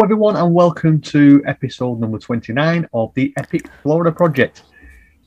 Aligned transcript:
Hello, 0.00 0.06
everyone, 0.06 0.36
and 0.36 0.54
welcome 0.54 0.98
to 0.98 1.42
episode 1.46 2.00
number 2.00 2.18
29 2.18 2.88
of 2.94 3.12
the 3.12 3.34
Epic 3.36 3.68
Florida 3.82 4.10
Project. 4.10 4.62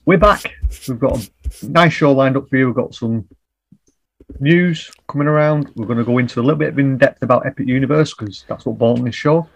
We're 0.05 0.17
back. 0.17 0.51
We've 0.87 0.97
got 0.97 1.29
a 1.61 1.67
nice 1.67 1.93
show 1.93 2.11
lined 2.11 2.37
up 2.37 2.49
for 2.49 2.57
you. 2.57 2.65
We've 2.65 2.75
got 2.75 2.95
some 2.95 3.27
news 4.39 4.89
coming 5.07 5.27
around. 5.27 5.71
We're 5.75 5.85
going 5.85 5.99
to 5.99 6.03
go 6.03 6.17
into 6.17 6.39
a 6.39 6.41
little 6.41 6.57
bit 6.57 6.69
of 6.69 6.79
in 6.79 6.97
depth 6.97 7.21
about 7.21 7.45
Epic 7.45 7.67
Universe 7.67 8.15
because 8.15 8.45
that's 8.47 8.65
what 8.65 8.79
brought 8.79 8.97
on 8.97 9.05
this 9.05 9.13
show 9.13 9.47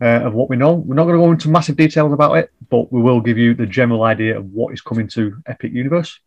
uh, 0.00 0.22
of 0.24 0.32
what 0.32 0.48
we 0.48 0.56
know. 0.56 0.72
We're 0.72 0.94
not 0.94 1.04
going 1.04 1.16
to 1.16 1.22
go 1.26 1.30
into 1.30 1.50
massive 1.50 1.76
details 1.76 2.14
about 2.14 2.38
it, 2.38 2.50
but 2.70 2.90
we 2.90 3.02
will 3.02 3.20
give 3.20 3.36
you 3.36 3.52
the 3.52 3.66
general 3.66 4.04
idea 4.04 4.38
of 4.38 4.46
what 4.46 4.72
is 4.72 4.80
coming 4.80 5.08
to 5.08 5.36
Epic 5.44 5.74
Universe. 5.74 6.18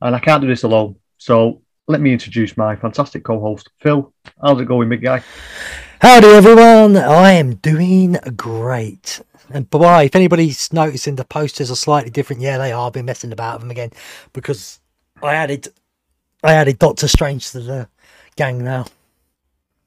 And 0.00 0.16
I 0.16 0.18
can't 0.18 0.40
do 0.40 0.48
this 0.48 0.64
alone. 0.64 0.96
So 1.18 1.62
let 1.86 2.00
me 2.00 2.12
introduce 2.12 2.56
my 2.56 2.74
fantastic 2.74 3.22
co 3.22 3.38
host, 3.38 3.70
Phil. 3.78 4.12
How's 4.42 4.60
it 4.60 4.64
going, 4.64 4.88
big 4.88 5.02
guy? 5.02 5.22
Howdy, 6.00 6.28
everyone. 6.28 6.96
I 6.96 7.32
am 7.32 7.56
doing 7.56 8.18
great. 8.36 9.20
And 9.50 9.68
boy, 9.68 10.04
if 10.04 10.14
anybody's 10.14 10.72
noticing 10.72 11.16
the 11.16 11.24
posters 11.24 11.72
are 11.72 11.76
slightly 11.76 12.08
different, 12.08 12.40
yeah, 12.40 12.56
they 12.56 12.70
are. 12.70 12.86
I've 12.86 12.92
been 12.92 13.04
messing 13.04 13.32
about 13.32 13.54
with 13.54 13.62
them 13.62 13.72
again 13.72 13.90
because 14.32 14.78
I 15.24 15.34
added, 15.34 15.66
I 16.44 16.54
added 16.54 16.78
Doctor 16.78 17.08
Strange 17.08 17.50
to 17.50 17.60
the 17.60 17.88
gang 18.36 18.62
now. 18.62 18.86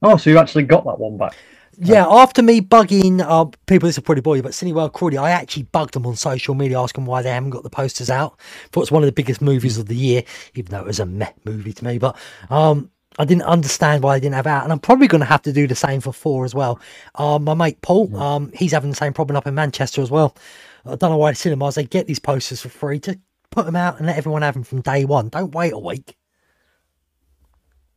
Oh, 0.02 0.18
so 0.18 0.28
you 0.28 0.36
actually 0.36 0.64
got 0.64 0.84
that 0.84 0.98
one 0.98 1.16
back? 1.16 1.34
Yeah, 1.78 2.06
after 2.06 2.42
me 2.42 2.60
bugging 2.60 3.22
uh, 3.22 3.46
people, 3.66 3.86
this 3.86 3.96
will 3.96 4.02
probably 4.02 4.20
bore 4.20 4.36
you, 4.36 4.42
but 4.42 4.52
Cineworld 4.52 4.92
Crawley, 4.92 5.16
I 5.16 5.30
actually 5.30 5.62
bugged 5.62 5.94
them 5.94 6.06
on 6.06 6.16
social 6.16 6.54
media 6.54 6.78
asking 6.78 7.06
why 7.06 7.22
they 7.22 7.30
haven't 7.30 7.50
got 7.50 7.62
the 7.62 7.70
posters 7.70 8.10
out. 8.10 8.38
Thought 8.70 8.82
it's 8.82 8.92
one 8.92 9.02
of 9.02 9.06
the 9.06 9.12
biggest 9.12 9.40
movies 9.40 9.78
of 9.78 9.86
the 9.86 9.96
year, 9.96 10.24
even 10.54 10.72
though 10.72 10.80
it 10.80 10.86
was 10.86 11.00
a 11.00 11.06
meh 11.06 11.32
movie 11.46 11.72
to 11.72 11.84
me. 11.86 11.96
But 11.96 12.18
um, 12.50 12.90
I 13.18 13.24
didn't 13.24 13.42
understand 13.42 14.02
why 14.02 14.14
I 14.14 14.18
didn't 14.18 14.34
have 14.34 14.46
out, 14.46 14.64
and 14.64 14.72
I'm 14.72 14.78
probably 14.78 15.06
going 15.06 15.20
to 15.20 15.26
have 15.26 15.42
to 15.42 15.52
do 15.52 15.66
the 15.66 15.74
same 15.74 16.00
for 16.00 16.12
four 16.12 16.44
as 16.44 16.54
well. 16.54 16.80
Um, 17.16 17.44
my 17.44 17.54
mate 17.54 17.80
Paul, 17.82 18.16
um, 18.16 18.50
he's 18.54 18.72
having 18.72 18.90
the 18.90 18.96
same 18.96 19.12
problem 19.12 19.36
up 19.36 19.46
in 19.46 19.54
Manchester 19.54 20.00
as 20.02 20.10
well. 20.10 20.36
I 20.84 20.96
don't 20.96 21.10
know 21.10 21.16
why 21.16 21.32
the 21.32 21.36
cinemas 21.36 21.74
they 21.74 21.84
get 21.84 22.06
these 22.06 22.18
posters 22.18 22.60
for 22.60 22.68
free 22.68 22.98
to 23.00 23.18
put 23.50 23.66
them 23.66 23.76
out 23.76 23.98
and 23.98 24.06
let 24.06 24.16
everyone 24.16 24.42
have 24.42 24.54
them 24.54 24.64
from 24.64 24.80
day 24.80 25.04
one. 25.04 25.28
Don't 25.28 25.54
wait 25.54 25.72
a 25.72 25.78
week. 25.78 26.16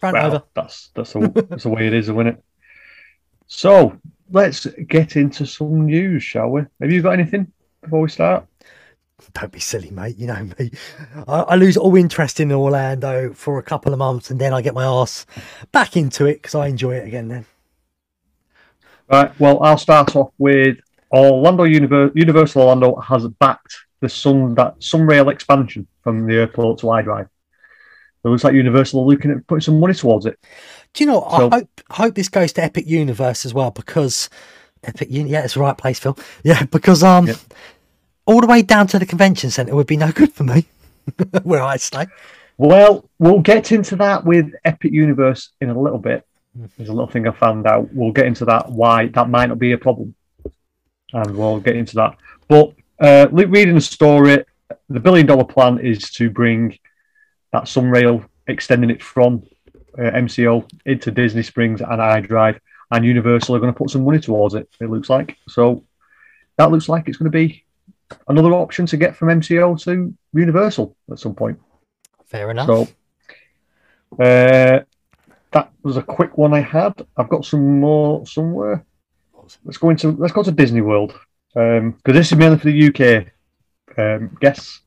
Well, 0.01 0.17
over. 0.17 0.43
That's 0.53 0.89
that's, 0.93 1.15
a, 1.15 1.19
that's 1.49 1.63
the 1.63 1.69
way 1.69 1.87
it 1.87 1.93
is, 1.93 2.09
isn't 2.09 2.27
it? 2.27 2.43
So 3.47 3.97
let's 4.31 4.65
get 4.65 5.15
into 5.15 5.45
some 5.45 5.85
news, 5.85 6.23
shall 6.23 6.49
we? 6.49 6.61
Have 6.81 6.91
you 6.91 7.01
got 7.01 7.11
anything 7.11 7.51
before 7.81 8.01
we 8.01 8.09
start? 8.09 8.45
Don't 9.33 9.51
be 9.51 9.59
silly, 9.59 9.91
mate. 9.91 10.17
You 10.17 10.27
know 10.27 10.49
me. 10.59 10.71
I, 11.27 11.39
I, 11.41 11.55
lose 11.55 11.77
all 11.77 11.95
interest 11.95 12.39
in 12.39 12.51
Orlando 12.51 13.33
for 13.33 13.59
a 13.59 13.63
couple 13.63 13.93
of 13.93 13.99
months, 13.99 14.29
and 14.29 14.39
then 14.39 14.53
I 14.53 14.61
get 14.61 14.73
my 14.73 14.85
ass 14.85 15.25
back 15.71 15.95
into 15.95 16.25
it 16.25 16.35
because 16.35 16.55
I 16.55 16.67
enjoy 16.67 16.95
it 16.95 17.07
again. 17.07 17.27
Then. 17.29 17.45
Right. 19.09 19.39
Well, 19.39 19.61
I'll 19.63 19.77
start 19.77 20.15
off 20.15 20.31
with 20.37 20.77
Orlando 21.11 21.63
Univer- 21.63 22.11
Universal 22.15 22.61
Orlando 22.61 22.95
has 22.97 23.27
backed 23.27 23.75
the 24.01 24.09
Sun 24.09 24.55
that 24.55 24.79
Sunrail 24.79 25.31
expansion 25.31 25.87
from 26.03 26.27
the 26.27 26.35
airport 26.35 26.79
to 26.79 26.87
iDrive. 26.87 27.29
It 28.23 28.27
looks 28.27 28.43
like 28.43 28.53
Universal 28.53 29.01
are 29.01 29.05
looking 29.05 29.31
at 29.31 29.47
putting 29.47 29.61
some 29.61 29.79
money 29.79 29.93
towards 29.93 30.25
it. 30.25 30.39
Do 30.93 31.03
you 31.03 31.09
know? 31.09 31.27
So, 31.29 31.49
I 31.51 31.57
hope 31.57 31.81
hope 31.91 32.15
this 32.15 32.29
goes 32.29 32.51
to 32.53 32.63
Epic 32.63 32.87
Universe 32.87 33.45
as 33.45 33.53
well 33.53 33.71
because 33.71 34.29
Epic 34.83 35.09
Uni, 35.11 35.29
yeah, 35.29 35.43
it's 35.43 35.53
the 35.53 35.59
right 35.59 35.77
place, 35.77 35.99
Phil. 35.99 36.17
Yeah, 36.43 36.63
because 36.65 37.03
um, 37.03 37.27
yep 37.27 37.37
all 38.25 38.41
the 38.41 38.47
way 38.47 38.61
down 38.61 38.87
to 38.87 38.99
the 38.99 39.05
convention 39.05 39.49
centre 39.49 39.75
would 39.75 39.87
be 39.87 39.97
no 39.97 40.11
good 40.11 40.33
for 40.33 40.43
me, 40.43 40.65
where 41.43 41.61
I 41.61 41.77
stay. 41.77 42.07
Well, 42.57 43.09
we'll 43.19 43.41
get 43.41 43.71
into 43.71 43.95
that 43.97 44.23
with 44.25 44.53
Epic 44.63 44.91
Universe 44.91 45.49
in 45.61 45.69
a 45.69 45.79
little 45.79 45.99
bit. 45.99 46.25
There's 46.77 46.89
a 46.89 46.93
little 46.93 47.09
thing 47.09 47.27
I 47.27 47.31
found 47.31 47.67
out. 47.67 47.93
We'll 47.93 48.13
get 48.13 48.27
into 48.27 48.45
that, 48.45 48.71
why 48.71 49.07
that 49.07 49.29
might 49.29 49.47
not 49.47 49.59
be 49.59 49.73
a 49.73 49.77
problem. 49.77 50.15
And 51.11 51.37
we'll 51.37 51.59
get 51.59 51.75
into 51.75 51.95
that. 51.95 52.17
But 52.47 52.73
uh, 52.99 53.27
reading 53.31 53.75
the 53.75 53.81
story, 53.81 54.45
the 54.89 54.99
billion 54.99 55.27
dollar 55.27 55.43
plan 55.43 55.79
is 55.79 56.09
to 56.11 56.29
bring 56.29 56.77
that 57.51 57.63
Sunrail, 57.63 58.25
extending 58.47 58.89
it 58.89 59.03
from 59.03 59.43
uh, 59.97 60.03
MCO 60.03 60.69
into 60.85 61.11
Disney 61.11 61.43
Springs 61.43 61.81
and 61.81 61.99
iDrive. 61.99 62.59
And 62.91 63.03
Universal 63.03 63.55
are 63.55 63.59
going 63.59 63.73
to 63.73 63.77
put 63.77 63.89
some 63.89 64.05
money 64.05 64.19
towards 64.19 64.55
it, 64.55 64.69
it 64.79 64.89
looks 64.89 65.09
like. 65.09 65.37
So 65.49 65.83
that 66.57 66.71
looks 66.71 66.87
like 66.87 67.09
it's 67.09 67.17
going 67.17 67.31
to 67.31 67.37
be 67.37 67.64
another 68.27 68.53
option 68.53 68.85
to 68.87 68.97
get 68.97 69.15
from 69.15 69.29
MCO 69.29 69.81
to 69.83 70.13
Universal 70.33 70.95
at 71.11 71.19
some 71.19 71.35
point. 71.35 71.59
Fair 72.25 72.51
enough. 72.51 72.67
So 72.67 72.87
uh, 74.19 74.81
that 75.51 75.71
was 75.83 75.97
a 75.97 76.01
quick 76.01 76.37
one 76.37 76.53
I 76.53 76.61
had. 76.61 77.05
I've 77.17 77.29
got 77.29 77.45
some 77.45 77.79
more 77.79 78.25
somewhere. 78.25 78.85
Let's 79.63 79.77
go 79.77 79.89
into 79.89 80.11
let's 80.11 80.33
go 80.33 80.43
to 80.43 80.51
Disney 80.51 80.81
World 80.81 81.13
because 81.53 81.79
um, 81.79 81.95
this 82.03 82.31
is 82.31 82.37
mainly 82.37 82.57
for 82.57 82.65
the 82.65 82.87
UK 82.87 83.27
um, 83.97 84.37
guests. 84.41 84.81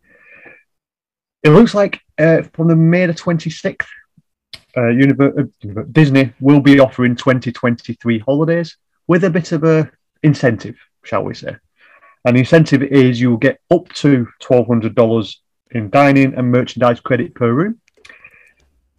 It 1.42 1.50
looks 1.50 1.74
like 1.74 2.00
uh, 2.18 2.42
from 2.52 2.68
the 2.68 2.76
May 2.76 3.06
the 3.06 3.14
twenty 3.14 3.50
sixth, 3.50 3.88
uh, 4.76 4.80
Univer- 4.80 5.48
uh, 5.48 5.82
Disney 5.92 6.32
will 6.40 6.60
be 6.60 6.80
offering 6.80 7.14
twenty 7.14 7.52
twenty 7.52 7.94
three 7.94 8.18
holidays 8.18 8.76
with 9.06 9.24
a 9.24 9.30
bit 9.30 9.52
of 9.52 9.64
a 9.64 9.90
incentive, 10.22 10.76
shall 11.04 11.22
we 11.22 11.34
say? 11.34 11.56
The 12.32 12.40
incentive 12.40 12.82
is 12.82 13.20
you 13.20 13.30
will 13.30 13.38
get 13.38 13.60
up 13.70 13.88
to 13.94 14.26
$1,200 14.42 15.36
in 15.70 15.90
dining 15.90 16.34
and 16.34 16.50
merchandise 16.50 17.00
credit 17.00 17.34
per 17.34 17.52
room. 17.52 17.80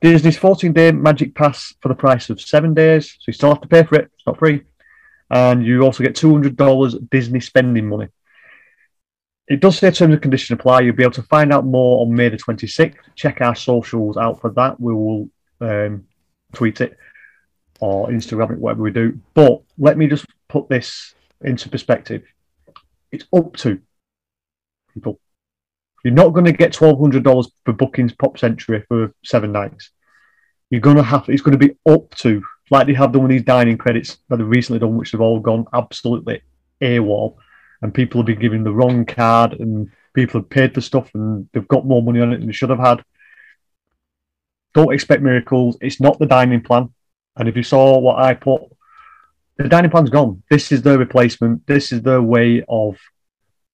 Disney's 0.02 0.38
14 0.38 0.72
day 0.72 0.92
Magic 0.92 1.36
Pass 1.36 1.74
for 1.82 1.90
the 1.90 1.96
price 1.96 2.30
of 2.30 2.40
seven 2.40 2.74
days. 2.74 3.12
So 3.12 3.26
you 3.28 3.34
still 3.34 3.50
have 3.50 3.62
to 3.62 3.68
pay 3.68 3.84
for 3.84 3.96
it, 3.96 4.12
it's 4.14 4.26
not 4.26 4.40
free. 4.40 4.64
And 5.30 5.66
you 5.66 5.82
also 5.82 6.04
get 6.04 6.16
$200 6.16 7.10
Disney 7.10 7.40
spending 7.40 7.88
money. 7.88 8.08
It 9.48 9.60
does 9.60 9.78
say 9.78 9.92
terms 9.92 10.14
and 10.14 10.22
conditions 10.22 10.60
apply. 10.60 10.82
You'll 10.82 10.96
be 10.96 11.04
able 11.04 11.14
to 11.14 11.24
find 11.24 11.52
out 11.52 11.66
more 11.66 12.02
on 12.02 12.14
May 12.14 12.30
the 12.30 12.38
26th. 12.38 12.96
Check 13.16 13.42
our 13.42 13.56
socials 13.56 14.16
out 14.18 14.42
for 14.42 14.52
that. 14.52 14.80
We 14.80 14.94
will 14.94 15.30
um, 15.60 16.06
tweet 16.54 16.82
it 16.82 16.98
or 17.80 18.10
Instagram 18.10 18.52
it, 18.52 18.60
whatever 18.60 18.84
we 18.84 18.92
do. 18.92 19.20
But 19.34 19.62
let 19.78 19.98
me 19.98 20.08
just 20.08 20.26
put 20.48 20.70
this 20.70 21.14
into 21.42 21.70
perspective 21.70 22.24
it's 23.12 23.25
up 23.36 23.56
to 23.58 23.80
people. 24.94 25.20
You're 26.03 26.14
not 26.14 26.30
going 26.30 26.46
to 26.46 26.52
get 26.52 26.74
twelve 26.74 27.00
hundred 27.00 27.24
dollars 27.24 27.52
for 27.66 27.74
bookings 27.74 28.14
Pop 28.14 28.38
Century 28.38 28.84
for 28.88 29.14
seven 29.24 29.52
nights. 29.52 29.92
You're 30.70 30.81
going 30.81 30.97
to 30.97 31.03
have 31.03 31.28
it's 31.28 31.42
going 31.42 31.58
to 31.58 31.68
be 31.68 31.75
up 31.90 32.14
to 32.16 32.42
like 32.72 32.88
they 32.88 32.94
have 32.94 33.12
done 33.12 33.24
with 33.24 33.31
these 33.31 33.44
dining 33.44 33.78
credits 33.78 34.18
that 34.30 34.38
they've 34.38 34.48
recently 34.48 34.80
done, 34.80 34.96
which 34.96 35.12
have 35.12 35.22
all 35.22 35.40
gone 35.40 35.66
absolutely 35.74 36.42
AWOL, 36.81 37.36
and 37.81 37.94
people 37.94 38.22
have 38.22 38.28
been 38.28 38.39
given 38.39 38.63
the 38.63 38.74
wrong 38.74 39.06
card, 39.06 39.54
and 39.54 39.89
people 40.13 40.39
have 40.39 40.50
paid 40.50 40.74
for 40.74 40.81
stuff, 40.81 41.10
and 41.13 41.50
they've 41.51 41.68
got 41.68 41.86
more 41.86 42.04
money 42.04 42.22
on 42.22 42.31
it 42.31 42.38
than 42.38 42.48
they 42.48 42.54
should 42.54 42.69
have 42.69 42.80
had. 42.80 43.04
Don't 44.74 44.94
expect 44.94 45.24
miracles. 45.24 45.78
It's 45.81 46.00
not 46.00 46.19
the 46.19 46.28
dining 46.28 46.62
plan. 46.62 46.94
And 47.36 47.50
if 47.50 47.56
you 47.57 47.63
saw 47.63 47.98
what 47.98 48.19
I 48.19 48.36
put 48.36 48.62
the 49.64 49.70
dining 49.70 49.92
plan's 49.92 50.10
gone. 50.10 50.42
This 50.50 50.72
is 50.72 50.82
the 50.82 50.98
replacement. 50.98 51.68
This 51.68 51.92
is 51.92 52.02
the 52.02 52.22
way 52.22 52.64
of 52.70 52.98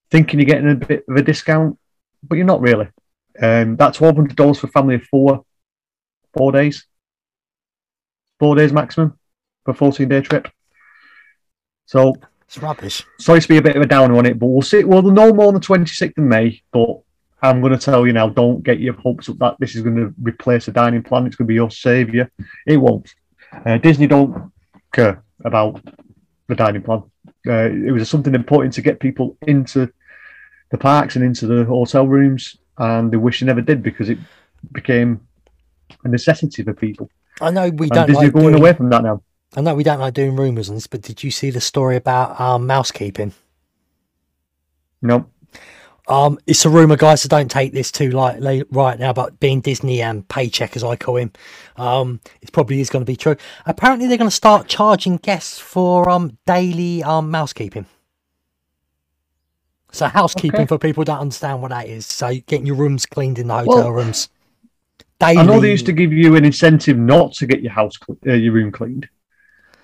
thinking 0.10 0.40
you're 0.40 0.48
getting 0.48 0.72
a 0.72 0.76
bit 0.76 1.06
of 1.08 1.16
a 1.16 1.22
discount, 1.22 1.78
but 2.24 2.36
you're 2.36 2.46
not 2.46 2.62
really. 2.62 2.88
Um, 3.40 3.76
that's 3.76 4.00
twelve 4.00 4.16
hundred 4.16 4.36
dollars 4.36 4.60
for 4.60 4.68
a 4.68 4.72
family 4.72 4.96
of 4.96 5.04
four, 5.04 5.46
four 6.36 6.52
days, 6.52 6.88
four 8.40 8.56
days 8.56 8.74
maximum 8.74 9.18
for 9.64 9.72
a 9.72 9.74
fourteen 9.76 10.10
day 10.10 10.22
trip. 10.22 10.50
So 11.86 12.16
it's 12.48 12.58
rubbish. 12.58 13.04
Sorry 13.20 13.42
to 13.42 13.48
be 13.48 13.58
a 13.58 13.62
bit 13.62 13.76
of 13.76 13.84
a 13.84 13.88
downer 13.88 14.18
on 14.18 14.26
it, 14.26 14.40
but 14.40 14.48
we'll 14.48 14.64
see. 14.64 14.84
We'll 14.84 15.04
know 15.04 15.34
more 15.34 15.50
on 15.50 15.54
the 15.54 15.60
twenty 15.60 15.86
sixth 15.86 16.18
of 16.18 16.24
May. 16.24 16.64
But 16.72 16.98
I'm 17.44 17.62
going 17.62 17.74
to 17.74 17.80
tell 17.80 18.08
you 18.08 18.14
now: 18.14 18.30
don't 18.30 18.64
get 18.64 18.80
your 18.80 18.96
hopes 18.96 19.30
up 19.30 19.38
that 19.38 19.58
this 19.60 19.76
is 19.76 19.84
going 19.84 19.98
to 19.98 20.14
replace 20.20 20.68
a 20.68 20.72
dining 20.72 21.04
plan. 21.04 21.28
It's 21.28 21.36
going 21.36 21.46
to 21.46 21.50
be 21.50 21.56
your 21.56 21.70
savior. 21.70 22.32
It 22.66 22.78
won't. 22.78 23.14
Uh, 23.66 23.78
Disney 23.78 24.08
don't 24.08 24.52
care 24.92 25.25
about 25.46 25.82
the 26.48 26.56
dining 26.56 26.82
plan. 26.82 27.04
Uh, 27.48 27.70
it 27.70 27.92
was 27.92 28.10
something 28.10 28.36
important 28.36 28.74
to 28.74 28.82
get 28.82 29.00
people 29.00 29.38
into 29.48 29.92
the 30.72 30.78
parks 30.78 31.16
and 31.16 31.24
into 31.24 31.48
the 31.48 31.64
hotel 31.64 32.08
rooms, 32.08 32.58
and 32.78 33.12
they 33.12 33.18
wish 33.18 33.40
they 33.40 33.46
never 33.46 33.62
did 33.62 33.82
because 33.82 34.10
it 34.10 34.18
became 34.72 35.22
a 36.04 36.08
necessity 36.08 36.64
for 36.64 36.74
people. 36.74 37.10
I 37.40 37.52
know 37.52 37.70
we 37.70 37.90
don't. 37.90 38.10
Like 38.10 38.34
going 38.34 38.48
doing, 38.48 38.56
away 38.56 38.74
from 38.74 38.90
that 38.90 39.04
now. 39.04 39.22
I 39.56 39.62
know 39.62 39.76
we 39.76 39.84
don't 39.84 40.00
like 40.00 40.14
doing 40.14 40.36
rumours 40.36 40.70
on 40.70 40.76
this, 40.76 40.88
but 40.88 41.02
did 41.02 41.24
you 41.24 41.32
see 41.32 41.50
the 41.50 41.62
story 41.62 41.96
about 41.96 42.40
um, 42.40 42.68
mousekeeping? 42.68 43.34
No. 45.02 45.28
Um, 46.08 46.38
it's 46.46 46.66
a 46.66 46.70
rumor, 46.70 46.98
guys, 46.98 47.24
so 47.24 47.30
don't 47.30 47.50
take 47.50 47.74
this 47.74 47.92
too 47.92 48.12
lightly 48.12 48.64
right 48.70 49.00
now. 49.00 49.12
But 49.12 49.40
being 49.40 49.62
Disney 49.62 50.02
and 50.02 50.28
paycheck, 50.28 50.76
as 50.76 50.84
I 50.84 50.96
call 50.96 51.18
him, 51.18 51.32
um, 51.78 52.20
it 52.42 52.52
probably 52.52 52.80
is 52.80 52.90
going 52.90 53.04
to 53.04 53.10
be 53.10 53.16
true. 53.16 53.36
Apparently, 53.66 54.08
they're 54.08 54.18
going 54.18 54.30
to 54.30 54.36
start 54.36 54.68
charging 54.68 55.18
guests 55.18 55.58
for 55.58 56.10
um 56.10 56.38
daily 56.46 57.04
um 57.04 57.32
mousekeeping. 57.32 57.86
So 59.92 60.08
housekeeping 60.08 60.62
okay. 60.62 60.66
for 60.68 60.78
people 60.78 61.02
who 61.02 61.06
don't 61.06 61.20
understand 61.20 61.62
what 61.62 61.70
that 61.70 61.88
is. 61.88 62.06
So 62.06 62.36
getting 62.48 62.66
your 62.66 62.76
rooms 62.76 63.06
cleaned 63.06 63.40
in 63.40 63.48
the 63.48 63.54
hotel 63.54 63.76
well, 63.76 63.92
rooms. 63.92 64.28
Daily. 65.20 65.38
I 65.38 65.44
know 65.44 65.62
they 65.62 65.72
used 65.72 65.86
to 65.86 65.94
give 65.94 66.12
you 66.12 66.36
an 66.36 66.44
incentive 66.44 66.98
not 66.98 67.32
to 67.36 67.48
get 67.48 67.62
your 67.62 67.72
house 67.72 67.98
uh, 68.28 68.34
your 68.34 68.54
room 68.54 68.72
cleaned. 68.72 69.08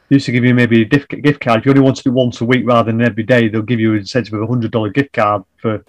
They 0.10 0.16
used 0.18 0.26
to 0.26 0.34
give 0.34 0.44
you 0.44 0.54
maybe 0.54 0.82
a 0.82 0.86
gift 0.86 1.10
gift 1.24 1.40
card. 1.40 1.62
If 1.62 1.66
you 1.66 1.72
only 1.72 1.84
wanted 1.84 2.06
it 2.06 2.10
once 2.10 2.42
a 2.42 2.46
week 2.46 2.64
rather 2.66 2.92
than 2.92 3.02
every 3.02 3.24
day, 3.24 3.48
they'll 3.48 3.62
give 3.62 3.80
you 3.80 3.94
an 3.94 4.00
incentive 4.00 4.34
of 4.34 4.42
a 4.42 4.48
hundred 4.48 4.72
dollar 4.72 4.90
gift 4.90 5.14
card 5.14 5.44
for 5.62 5.84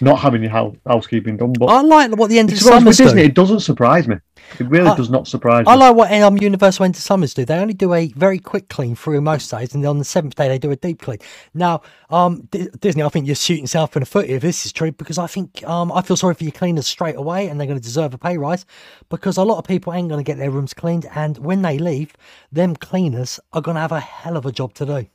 not 0.00 0.18
having 0.18 0.42
your 0.42 0.50
house, 0.50 0.74
housekeeping 0.86 1.36
done. 1.36 1.52
But 1.52 1.66
I 1.66 1.80
like 1.82 2.16
what 2.16 2.30
the 2.30 2.38
end 2.38 2.50
of 2.50 2.54
with 2.54 2.62
summers 2.62 2.96
Disney, 2.96 3.22
it 3.22 3.34
doesn't 3.34 3.60
surprise 3.60 4.08
me. 4.08 4.16
It 4.58 4.68
really 4.68 4.88
I- 4.88 4.96
does 4.96 5.10
not 5.10 5.28
surprise 5.28 5.66
me. 5.66 5.72
I 5.72 5.76
like 5.76 5.94
what 5.94 6.12
um, 6.12 6.36
Universal 6.38 6.84
Endless 6.84 7.04
Summers 7.04 7.34
do. 7.34 7.44
They 7.44 7.56
only 7.58 7.74
do 7.74 7.92
a 7.94 8.08
very 8.08 8.38
quick 8.38 8.68
clean 8.68 8.96
through 8.96 9.20
most 9.20 9.50
days, 9.50 9.74
and 9.74 9.84
then 9.84 9.90
on 9.90 9.98
the 9.98 10.04
seventh 10.04 10.34
day 10.34 10.48
they 10.48 10.58
do 10.58 10.70
a 10.70 10.76
deep 10.76 11.00
clean. 11.00 11.18
Now, 11.54 11.82
um, 12.10 12.48
D- 12.50 12.68
Disney, 12.80 13.02
I 13.02 13.08
think 13.08 13.26
you're 13.26 13.36
shooting 13.36 13.64
yourself 13.64 13.96
in 13.96 14.00
the 14.00 14.06
foot 14.06 14.26
if 14.26 14.42
this 14.42 14.66
is 14.66 14.72
true 14.72 14.92
because 14.92 15.18
I 15.18 15.26
think 15.26 15.62
um, 15.64 15.92
I 15.92 16.02
feel 16.02 16.16
sorry 16.16 16.34
for 16.34 16.44
your 16.44 16.52
cleaners 16.52 16.86
straight 16.86 17.16
away, 17.16 17.48
and 17.48 17.60
they're 17.60 17.66
going 17.66 17.78
to 17.78 17.84
deserve 17.84 18.14
a 18.14 18.18
pay 18.18 18.36
rise 18.38 18.66
because 19.08 19.36
a 19.36 19.44
lot 19.44 19.58
of 19.58 19.64
people 19.64 19.92
ain't 19.92 20.08
going 20.08 20.22
to 20.22 20.28
get 20.28 20.38
their 20.38 20.50
rooms 20.50 20.74
cleaned, 20.74 21.06
and 21.14 21.38
when 21.38 21.62
they 21.62 21.78
leave, 21.78 22.14
them 22.50 22.74
cleaners 22.76 23.38
are 23.52 23.60
going 23.60 23.76
to 23.76 23.80
have 23.80 23.92
a 23.92 24.00
hell 24.00 24.36
of 24.36 24.46
a 24.46 24.52
job 24.52 24.74
to 24.74 24.86
do. 24.86 25.06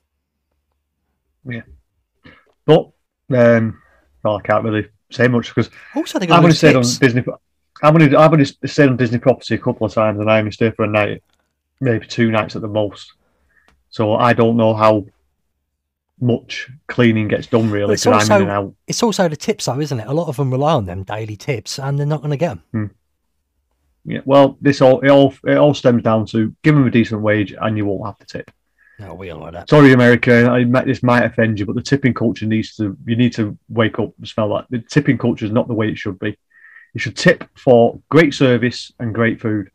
Yeah, 1.45 1.61
but 2.65 2.91
um, 3.33 3.81
well, 4.27 4.37
I 4.37 4.41
can't 4.41 4.63
really 4.63 4.87
say 5.09 5.27
much 5.27 5.47
because 5.53 5.69
Also, 5.95 6.19
I've 6.19 6.29
only 6.31 6.51
stayed 6.51 6.75
on. 6.75 6.81
Disney. 6.81 7.23
I've 7.83 7.93
only 7.93 8.15
I've 8.15 8.31
only 8.33 8.45
stayed 8.45 8.89
on 8.89 8.97
Disney 8.97 9.19
property 9.19 9.55
a 9.55 9.57
couple 9.57 9.85
of 9.87 9.93
times, 9.93 10.19
and 10.19 10.29
I 10.29 10.39
only 10.39 10.51
stay 10.51 10.71
for 10.71 10.83
a 10.85 10.87
night, 10.87 11.23
maybe 11.79 12.05
two 12.07 12.31
nights 12.31 12.55
at 12.55 12.61
the 12.61 12.67
most. 12.67 13.13
So 13.89 14.15
I 14.15 14.33
don't 14.33 14.57
know 14.57 14.73
how 14.73 15.05
much 16.19 16.67
cleaning 16.87 17.27
gets 17.27 17.45
done 17.47 17.69
really 17.69 17.93
it's 17.93 18.03
because 18.05 18.27
I'm 18.29 18.41
in 18.41 18.47
also- 18.47 18.57
and 18.57 18.67
out. 18.67 18.75
It's 18.87 19.03
also 19.03 19.27
the 19.29 19.35
tips, 19.35 19.65
though, 19.65 19.79
isn't 19.79 19.99
it? 19.99 20.07
A 20.07 20.13
lot 20.13 20.27
of 20.27 20.35
them 20.37 20.51
rely 20.51 20.73
on 20.73 20.85
them 20.85 21.03
daily 21.03 21.35
tips, 21.35 21.77
and 21.79 21.97
they're 21.97 22.05
not 22.07 22.21
going 22.21 22.31
to 22.31 22.37
get 22.37 22.49
them. 22.49 22.63
Hmm. 22.71 22.85
Yeah. 24.05 24.21
Well, 24.25 24.57
this 24.61 24.81
all 24.81 24.99
it 25.01 25.09
all 25.09 25.33
it 25.45 25.57
all 25.57 25.73
stems 25.73 26.01
down 26.03 26.25
to 26.27 26.53
give 26.63 26.75
them 26.75 26.87
a 26.87 26.91
decent 26.91 27.21
wage, 27.21 27.53
and 27.59 27.77
you 27.77 27.85
won't 27.85 28.05
have 28.05 28.17
to 28.19 28.25
tip. 28.25 28.51
No, 28.99 29.13
we 29.13 29.29
all 29.29 29.41
know 29.41 29.51
that. 29.51 29.69
Sorry, 29.69 29.93
America. 29.93 30.47
I, 30.49 30.65
might- 30.65 30.85
this 30.87 31.03
might 31.03 31.23
offend 31.23 31.59
you, 31.59 31.65
but 31.65 31.75
the 31.75 31.81
tipping 31.83 32.13
culture 32.13 32.45
needs 32.47 32.75
to. 32.77 32.97
You 33.05 33.15
need 33.15 33.33
to 33.35 33.57
wake 33.69 33.99
up 33.99 34.11
and 34.17 34.27
smell 34.27 34.49
that. 34.55 34.65
The 34.69 34.79
tipping 34.79 35.17
culture 35.17 35.45
is 35.45 35.51
not 35.51 35.67
the 35.67 35.73
way 35.75 35.89
it 35.89 35.97
should 35.97 36.17
be. 36.19 36.35
You 36.93 36.99
should 36.99 37.15
tip 37.15 37.43
for 37.55 37.99
great 38.09 38.33
service 38.33 38.91
and 38.99 39.13
great 39.13 39.39
food, 39.39 39.69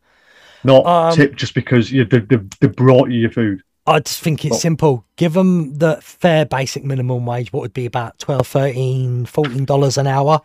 not 0.65 0.85
Um, 0.87 1.15
tip 1.15 1.37
just 1.37 1.55
because 1.55 1.93
you 1.93 2.05
they, 2.05 2.19
they, 2.19 2.39
they 2.61 2.67
brought 2.67 3.11
you 3.11 3.19
your 3.21 3.31
food. 3.31 3.63
I 3.87 3.99
just 4.01 4.21
think 4.21 4.45
it's 4.45 4.53
Well- 4.53 4.61
simple. 4.61 5.05
Give 5.17 5.33
them 5.35 5.79
the 5.79 5.99
fair 6.03 6.45
basic 6.45 6.85
minimum 6.85 7.25
wage, 7.27 7.53
what 7.53 7.61
would 7.61 7.75
be 7.75 7.87
about 7.87 8.19
12 8.19 8.47
13 8.47 9.27
$14 9.27 9.99
an 9.99 10.07
hour. 10.09 10.41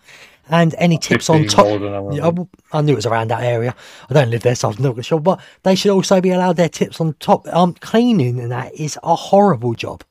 And 0.49 0.75
any 0.77 0.97
tips 0.97 1.29
on 1.29 1.45
top. 1.45 1.65
$15 1.65 1.87
an 1.87 1.93
hour. 1.93 2.13
Yeah, 2.13 2.43
I 2.71 2.81
knew 2.81 2.93
it 2.93 2.95
was 2.95 3.05
around 3.05 3.29
that 3.29 3.43
area. 3.43 3.75
I 4.09 4.13
don't 4.13 4.29
live 4.29 4.43
there, 4.43 4.55
so 4.55 4.69
I'm 4.71 4.81
not 4.81 5.03
sure. 5.03 5.19
But 5.19 5.41
they 5.63 5.75
should 5.75 5.91
also 5.91 6.21
be 6.21 6.31
allowed 6.31 6.55
their 6.55 6.69
tips 6.69 7.01
on 7.01 7.13
top. 7.19 7.47
Um, 7.53 7.73
cleaning 7.73 8.39
and 8.39 8.51
that 8.51 8.73
is 8.73 8.97
a 9.03 9.15
horrible 9.15 9.73
job. 9.73 10.03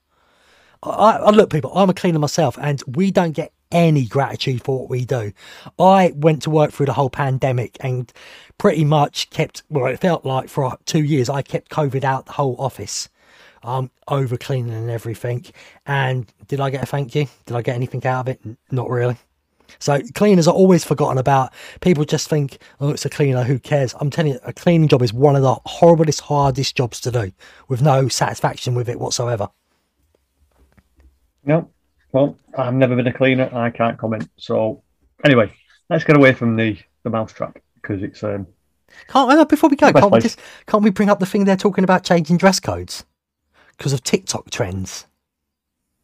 I, 0.82 1.16
I 1.16 1.30
look, 1.30 1.50
people. 1.50 1.72
I'm 1.74 1.90
a 1.90 1.94
cleaner 1.94 2.18
myself, 2.18 2.58
and 2.60 2.82
we 2.86 3.10
don't 3.10 3.32
get 3.32 3.52
any 3.72 4.06
gratitude 4.06 4.62
for 4.62 4.80
what 4.80 4.90
we 4.90 5.04
do. 5.04 5.32
I 5.78 6.12
went 6.14 6.42
to 6.42 6.50
work 6.50 6.72
through 6.72 6.86
the 6.86 6.92
whole 6.92 7.10
pandemic 7.10 7.76
and 7.80 8.12
pretty 8.58 8.84
much 8.84 9.30
kept. 9.30 9.62
Well, 9.68 9.86
it 9.86 10.00
felt 10.00 10.24
like 10.24 10.48
for 10.48 10.78
two 10.84 11.02
years 11.02 11.28
I 11.28 11.42
kept 11.42 11.70
COVID 11.70 12.04
out 12.04 12.26
the 12.26 12.32
whole 12.32 12.56
office. 12.58 13.08
Um, 13.62 13.90
over 14.06 14.36
cleaning 14.36 14.72
and 14.74 14.90
everything. 14.90 15.44
And 15.86 16.32
did 16.46 16.60
I 16.60 16.70
get 16.70 16.84
a 16.84 16.86
thank 16.86 17.16
you? 17.16 17.26
Did 17.46 17.56
I 17.56 17.62
get 17.62 17.74
anything 17.74 18.06
out 18.06 18.20
of 18.20 18.28
it? 18.28 18.40
N- 18.44 18.56
Not 18.70 18.88
really. 18.88 19.16
So 19.78 20.00
cleaners 20.14 20.48
are 20.48 20.54
always 20.54 20.84
forgotten 20.84 21.18
about. 21.18 21.52
People 21.80 22.04
just 22.04 22.28
think, 22.28 22.58
oh, 22.80 22.90
it's 22.90 23.04
a 23.04 23.10
cleaner. 23.10 23.44
Who 23.44 23.58
cares? 23.58 23.94
I'm 24.00 24.10
telling 24.10 24.32
you, 24.32 24.40
a 24.44 24.52
cleaning 24.52 24.88
job 24.88 25.02
is 25.02 25.12
one 25.12 25.36
of 25.36 25.42
the 25.42 25.54
horriblest, 25.66 26.22
hardest 26.22 26.76
jobs 26.76 27.00
to 27.02 27.10
do, 27.10 27.32
with 27.68 27.82
no 27.82 28.08
satisfaction 28.08 28.74
with 28.74 28.88
it 28.88 28.98
whatsoever. 28.98 29.48
No, 31.44 31.70
well, 32.12 32.38
I've 32.56 32.74
never 32.74 32.96
been 32.96 33.06
a 33.06 33.12
cleaner. 33.12 33.50
I 33.54 33.70
can't 33.70 33.98
comment. 33.98 34.28
So 34.36 34.82
anyway, 35.24 35.52
let's 35.90 36.04
get 36.04 36.16
away 36.16 36.32
from 36.32 36.56
the 36.56 36.78
the 37.02 37.10
mousetrap 37.10 37.58
because 37.74 38.02
it's 38.02 38.22
um 38.24 38.46
Can't 39.08 39.48
before 39.48 39.70
we 39.70 39.76
go? 39.76 39.92
Can't 39.92 40.12
we 40.12 40.20
just 40.20 40.40
can't 40.66 40.82
we 40.82 40.90
bring 40.90 41.10
up 41.10 41.20
the 41.20 41.26
thing 41.26 41.44
they're 41.44 41.56
talking 41.56 41.84
about 41.84 42.04
changing 42.04 42.38
dress 42.38 42.58
codes 42.58 43.04
because 43.76 43.92
of 43.92 44.02
TikTok 44.02 44.50
trends? 44.50 45.06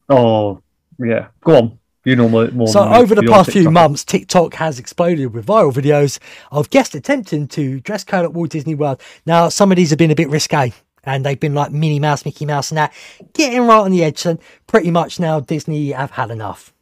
oh 0.09 0.63
yeah. 0.99 1.29
Go 1.43 1.57
on. 1.57 1.79
You 2.05 2.17
know 2.17 2.29
more. 2.29 2.49
more 2.49 2.67
So 2.67 2.83
over 2.83 3.15
the 3.15 3.23
past 3.23 3.53
few 3.53 3.71
months, 3.71 4.05
TikTok 4.05 4.55
has 4.55 4.79
exploded 4.79 5.33
with 5.33 5.47
viral 5.47 5.73
videos 5.73 6.19
of 6.51 6.69
guests 6.71 6.95
attempting 6.95 7.47
to 7.49 7.81
dress 7.81 8.03
code 8.03 8.25
at 8.25 8.33
Walt 8.33 8.51
Disney 8.51 8.75
World. 8.75 9.01
Now, 9.25 9.49
some 9.49 9.71
of 9.71 9.77
these 9.77 9.91
have 9.91 9.99
been 9.99 10.11
a 10.11 10.17
bit 10.17 10.29
risque, 10.29 10.73
and 11.05 11.25
they've 11.25 11.39
been 11.39 11.55
like 11.55 11.71
Minnie 11.71 12.01
Mouse, 12.01 12.25
Mickey 12.25 12.45
Mouse, 12.45 12.71
and 12.73 12.79
that 12.79 12.93
getting 13.35 13.63
right 13.67 13.79
on 13.79 13.93
the 13.93 14.03
edge. 14.03 14.27
And 14.27 14.41
pretty 14.67 14.91
much 14.91 15.21
now, 15.21 15.39
Disney 15.39 15.93
have 15.93 16.13
had 16.13 16.31
enough. 16.31 16.73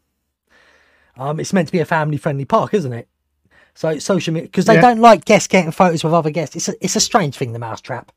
Um, 1.19 1.39
it's 1.39 1.53
meant 1.53 1.69
to 1.69 1.73
be 1.73 1.81
a 1.81 1.85
family-friendly 1.85 2.47
park, 2.47 2.73
isn't 2.73 2.93
it? 2.93 3.07
So 3.75 3.99
social 3.99 4.33
media 4.35 4.49
because 4.49 4.65
they 4.65 4.75
Yeah. 4.75 4.81
don't 4.81 5.01
like 5.01 5.25
guests 5.27 5.47
getting 5.49 5.71
photos 5.71 6.03
with 6.03 6.13
other 6.13 6.31
guests. 6.31 6.57
It's 6.57 6.69
a 6.69 6.75
it's 6.85 6.97
a 6.97 7.01
strange 7.01 7.37
thing, 7.37 7.53
the 7.53 7.59
mousetrap. 7.59 8.11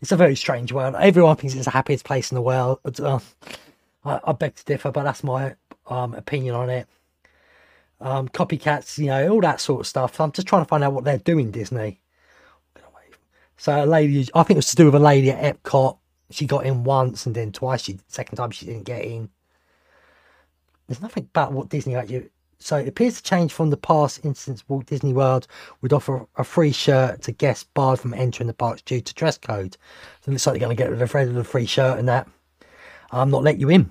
It's 0.00 0.12
a 0.12 0.16
very 0.16 0.36
strange 0.36 0.72
world. 0.72 0.94
Everyone 0.98 1.36
thinks 1.36 1.54
it's 1.54 1.64
the 1.64 1.70
happiest 1.72 2.04
place 2.04 2.30
in 2.30 2.36
the 2.36 2.42
world. 2.42 2.78
Uh, 3.00 3.18
I, 4.04 4.20
I 4.24 4.32
beg 4.32 4.54
to 4.56 4.64
differ, 4.64 4.90
but 4.92 5.02
that's 5.02 5.24
my 5.24 5.56
um, 5.86 6.14
opinion 6.14 6.54
on 6.54 6.70
it 6.70 6.88
um, 8.00 8.28
copycats, 8.28 8.98
you 8.98 9.06
know, 9.06 9.28
all 9.28 9.40
that 9.40 9.60
sort 9.60 9.80
of 9.80 9.86
stuff. 9.86 10.20
I'm 10.20 10.32
just 10.32 10.46
trying 10.48 10.62
to 10.62 10.68
find 10.68 10.82
out 10.82 10.92
what 10.92 11.04
they're 11.04 11.18
doing, 11.18 11.50
Disney. 11.50 12.00
So 13.56 13.84
a 13.84 13.86
lady, 13.86 14.26
I 14.34 14.42
think 14.42 14.56
it 14.56 14.58
was 14.58 14.70
to 14.70 14.76
do 14.76 14.86
with 14.86 14.94
a 14.94 14.98
lady 14.98 15.30
at 15.30 15.62
Epcot. 15.62 15.98
She 16.30 16.46
got 16.46 16.64
in 16.64 16.82
once 16.82 17.26
and 17.26 17.34
then 17.34 17.52
twice. 17.52 17.82
She 17.82 17.98
second 18.08 18.36
time 18.36 18.50
she 18.52 18.64
didn't 18.64 18.84
get 18.84 19.04
in. 19.04 19.28
There's 20.86 21.02
nothing 21.02 21.24
about 21.24 21.52
what 21.52 21.68
Disney 21.68 21.94
actually. 21.94 22.30
So 22.58 22.78
it 22.78 22.88
appears 22.88 23.16
to 23.16 23.22
change 23.22 23.52
from 23.52 23.68
the 23.68 23.76
past 23.76 24.24
instance. 24.24 24.64
Walt 24.66 24.86
Disney 24.86 25.12
World 25.12 25.46
would 25.82 25.92
offer 25.92 26.26
a 26.36 26.44
free 26.44 26.72
shirt 26.72 27.20
to 27.22 27.32
guests 27.32 27.64
barred 27.74 28.00
from 28.00 28.14
entering 28.14 28.46
the 28.46 28.54
parks 28.54 28.80
due 28.80 29.02
to 29.02 29.14
dress 29.14 29.36
code. 29.36 29.76
So 30.22 30.30
it 30.30 30.32
looks 30.32 30.46
like 30.46 30.54
they're 30.54 30.60
going 30.60 30.74
to 30.74 30.82
get 30.82 30.90
rid 30.90 31.28
of 31.28 31.34
the 31.34 31.44
free 31.44 31.66
shirt 31.66 31.98
and 31.98 32.08
that. 32.08 32.28
I'm 33.10 33.30
not 33.30 33.42
let 33.42 33.58
you 33.58 33.68
in. 33.68 33.90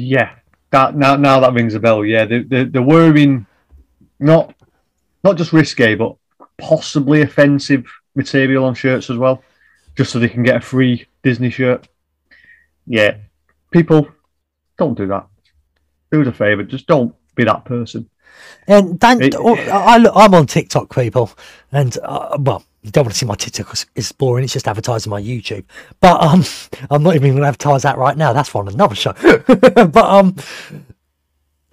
Yeah, 0.00 0.36
that 0.70 0.94
now 0.94 1.16
now 1.16 1.40
that 1.40 1.54
rings 1.54 1.74
a 1.74 1.80
bell. 1.80 2.04
Yeah, 2.04 2.24
they 2.24 2.40
they 2.42 2.64
they're 2.64 2.82
wearing 2.82 3.46
not 4.20 4.54
not 5.24 5.36
just 5.36 5.52
risque, 5.52 5.96
but 5.96 6.14
possibly 6.56 7.22
offensive 7.22 7.84
material 8.14 8.64
on 8.64 8.74
shirts 8.74 9.10
as 9.10 9.16
well, 9.16 9.42
just 9.96 10.12
so 10.12 10.20
they 10.20 10.28
can 10.28 10.44
get 10.44 10.56
a 10.56 10.60
free 10.60 11.06
Disney 11.24 11.50
shirt. 11.50 11.88
Yeah, 12.86 13.16
people 13.72 14.08
don't 14.78 14.96
do 14.96 15.08
that. 15.08 15.26
Do 16.12 16.22
us 16.22 16.28
a 16.28 16.32
favour, 16.32 16.62
just 16.62 16.86
don't 16.86 17.12
be 17.34 17.42
that 17.42 17.64
person. 17.64 18.08
And 18.66 18.98
don't, 18.98 19.22
It- 19.22 19.34
I, 19.36 19.96
I, 19.96 20.24
I'm 20.24 20.34
on 20.34 20.46
TikTok, 20.46 20.94
people, 20.94 21.30
and 21.72 21.96
uh, 22.02 22.36
well, 22.40 22.64
you 22.82 22.90
don't 22.92 23.04
want 23.04 23.12
to 23.12 23.18
see 23.18 23.26
my 23.26 23.34
TikTok 23.34 23.66
because 23.66 23.86
it's 23.96 24.12
boring. 24.12 24.44
It's 24.44 24.52
just 24.52 24.68
advertising 24.68 25.10
my 25.10 25.20
YouTube. 25.20 25.64
But 26.00 26.22
um, 26.22 26.44
I'm 26.90 27.02
not 27.02 27.16
even 27.16 27.30
going 27.32 27.42
to 27.42 27.48
advertise 27.48 27.82
that 27.82 27.98
right 27.98 28.16
now. 28.16 28.32
That's 28.32 28.48
for 28.48 28.66
another 28.68 28.94
show. 28.94 29.12
but 29.46 29.96
um, 29.96 30.36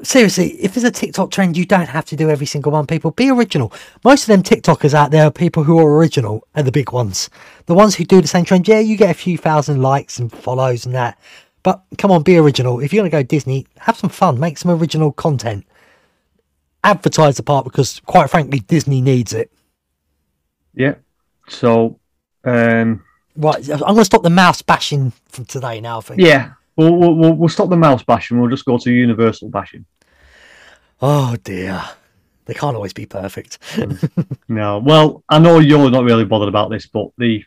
seriously, 0.02 0.52
if 0.54 0.74
there's 0.74 0.84
a 0.84 0.92
TikTok 0.92 1.32
trend, 1.32 1.58
you 1.58 1.66
don't 1.66 1.88
have 1.88 2.06
to 2.06 2.16
do 2.16 2.30
every 2.30 2.46
single 2.46 2.72
one. 2.72 2.88
People, 2.88 3.12
be 3.12 3.30
original. 3.30 3.72
Most 4.04 4.24
of 4.24 4.28
them 4.28 4.44
TikTokers 4.44 4.94
out 4.94 5.12
there 5.12 5.26
are 5.26 5.32
people 5.32 5.64
who 5.64 5.80
are 5.80 5.96
original, 5.98 6.48
are 6.56 6.64
the 6.64 6.72
big 6.72 6.92
ones. 6.92 7.30
The 7.68 7.76
ones 7.76 7.96
who 7.96 8.04
do 8.04 8.22
the 8.22 8.28
same 8.28 8.46
trend, 8.46 8.68
yeah, 8.68 8.80
you 8.80 8.98
get 8.98 9.12
a 9.12 9.14
few 9.16 9.38
thousand 9.38 9.82
likes 9.82 10.20
and 10.20 10.32
follows 10.32 10.86
and 10.86 10.96
that. 10.96 11.20
But 11.64 11.84
come 11.98 12.12
on, 12.12 12.24
be 12.24 12.38
original. 12.38 12.80
If 12.80 12.94
you're 12.94 13.02
going 13.02 13.12
to 13.12 13.18
go 13.18 13.24
Disney, 13.24 13.66
have 13.80 13.98
some 13.98 14.10
fun, 14.10 14.40
make 14.40 14.58
some 14.58 14.72
original 14.72 15.12
content 15.12 15.66
advertise 16.86 17.38
the 17.38 17.44
part 17.44 17.66
because, 17.66 18.00
quite 18.06 18.30
frankly, 18.30 18.60
Disney 18.60 19.02
needs 19.02 19.34
it. 19.34 19.52
Yeah. 20.74 20.96
So, 21.50 22.00
um, 22.44 23.04
Right, 23.38 23.70
I'm 23.70 23.80
going 23.80 23.98
to 23.98 24.06
stop 24.06 24.24
the 24.24 24.30
mouse 24.30 24.62
bashing 24.62 25.12
from 25.28 25.44
today 25.46 25.82
now. 25.82 25.98
I 25.98 26.02
think. 26.02 26.22
yeah, 26.22 26.54
we'll, 26.78 26.96
we'll 26.96 27.34
we'll 27.34 27.50
stop 27.50 27.70
the 27.70 27.76
mouse 27.76 28.02
bashing. 28.02 28.40
We'll 28.40 28.50
just 28.50 28.64
go 28.64 28.78
to 28.78 28.92
Universal 28.92 29.50
bashing. 29.50 29.86
Oh 31.02 31.36
dear, 31.44 31.84
they 32.46 32.54
can't 32.54 32.76
always 32.78 32.94
be 32.94 33.06
perfect. 33.06 33.60
No, 34.48 34.80
well, 34.80 35.24
I 35.28 35.40
know 35.40 35.60
you're 35.60 35.90
not 35.92 36.06
really 36.06 36.24
bothered 36.24 36.48
about 36.48 36.70
this, 36.70 36.88
but 36.88 37.08
the 37.18 37.44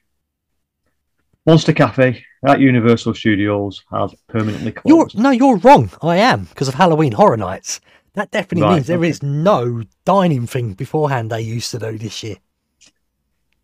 Monster 1.47 1.73
Cafe 1.73 2.23
at 2.47 2.61
Universal 2.61 3.15
Studios 3.15 3.83
has 3.91 4.15
permanently 4.29 4.75
You're 4.85 5.05
closed. 5.07 5.19
no, 5.19 5.31
you're 5.31 5.57
wrong. 5.59 5.91
I 6.03 6.17
am 6.19 6.45
because 6.45 6.69
of 6.69 6.75
Halloween 6.75 7.13
Horror 7.13 7.37
Nights. 7.39 7.81
That 8.19 8.33
definitely 8.33 8.63
Right, 8.63 8.75
means 8.75 8.89
there 8.89 9.05
is 9.05 9.19
okay. 9.19 9.29
no 9.29 9.85
dining 10.05 10.49
thing 10.49 10.73
beforehand 10.73 11.31
they 11.31 11.41
used 11.41 11.71
to 11.71 11.79
do 11.79 11.97
this 11.97 12.25
year. 12.25 12.35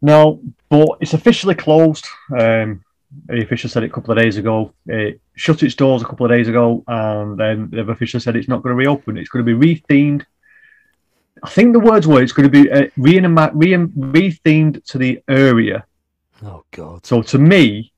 No, 0.00 0.40
but 0.68 0.90
it's 1.00 1.12
officially 1.12 1.56
closed. 1.56 2.06
Um, 2.30 2.84
the 3.26 3.42
official 3.42 3.68
said 3.68 3.82
it 3.82 3.90
a 3.90 3.92
couple 3.92 4.12
of 4.12 4.18
days 4.18 4.36
ago. 4.36 4.72
It 4.86 5.20
shut 5.34 5.64
its 5.64 5.74
doors 5.74 6.02
a 6.02 6.04
couple 6.04 6.24
of 6.24 6.30
days 6.30 6.46
ago, 6.46 6.84
and 6.86 7.36
then 7.36 7.68
they've 7.72 7.88
officially 7.88 8.20
said 8.20 8.36
it's 8.36 8.46
not 8.46 8.62
going 8.62 8.70
to 8.74 8.76
reopen. 8.76 9.18
It's 9.18 9.28
going 9.28 9.44
to 9.44 9.58
be 9.58 9.74
rethemed. 9.74 10.24
I 11.42 11.50
think 11.50 11.72
the 11.72 11.80
words 11.80 12.06
were 12.06 12.22
it's 12.22 12.32
going 12.32 12.48
to 12.48 12.62
be 12.62 12.70
uh, 12.70 12.86
re- 12.96 13.18
re- 13.18 13.76
rethemed 14.20 14.84
to 14.84 14.98
the 14.98 15.20
area. 15.26 15.84
Oh 16.44 16.62
God. 16.70 17.04
So 17.04 17.22
to 17.22 17.38
me, 17.38 17.92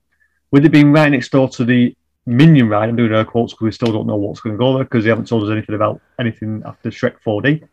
with 0.49 0.65
it 0.65 0.71
being 0.71 0.91
right 0.91 1.11
next 1.11 1.29
door 1.31 1.49
to 1.49 1.65
the 1.65 1.95
Minion 2.27 2.67
ride, 2.67 2.89
I'm 2.89 2.95
doing 2.97 3.13
air 3.13 3.23
quotes 3.23 3.53
because 3.53 3.63
we 3.65 3.71
still 3.71 3.91
don't 3.91 4.05
know 4.05 4.17
what's 4.17 4.41
going 4.41 4.53
to 4.53 4.59
go 4.59 4.75
there 4.75 4.83
because 4.83 5.05
they 5.05 5.09
haven't 5.09 5.27
told 5.27 5.43
us 5.43 5.49
anything 5.49 5.75
about 5.75 6.01
anything 6.19 6.61
after 6.65 6.89
Shrek 6.89 7.15
4D. 7.25 7.67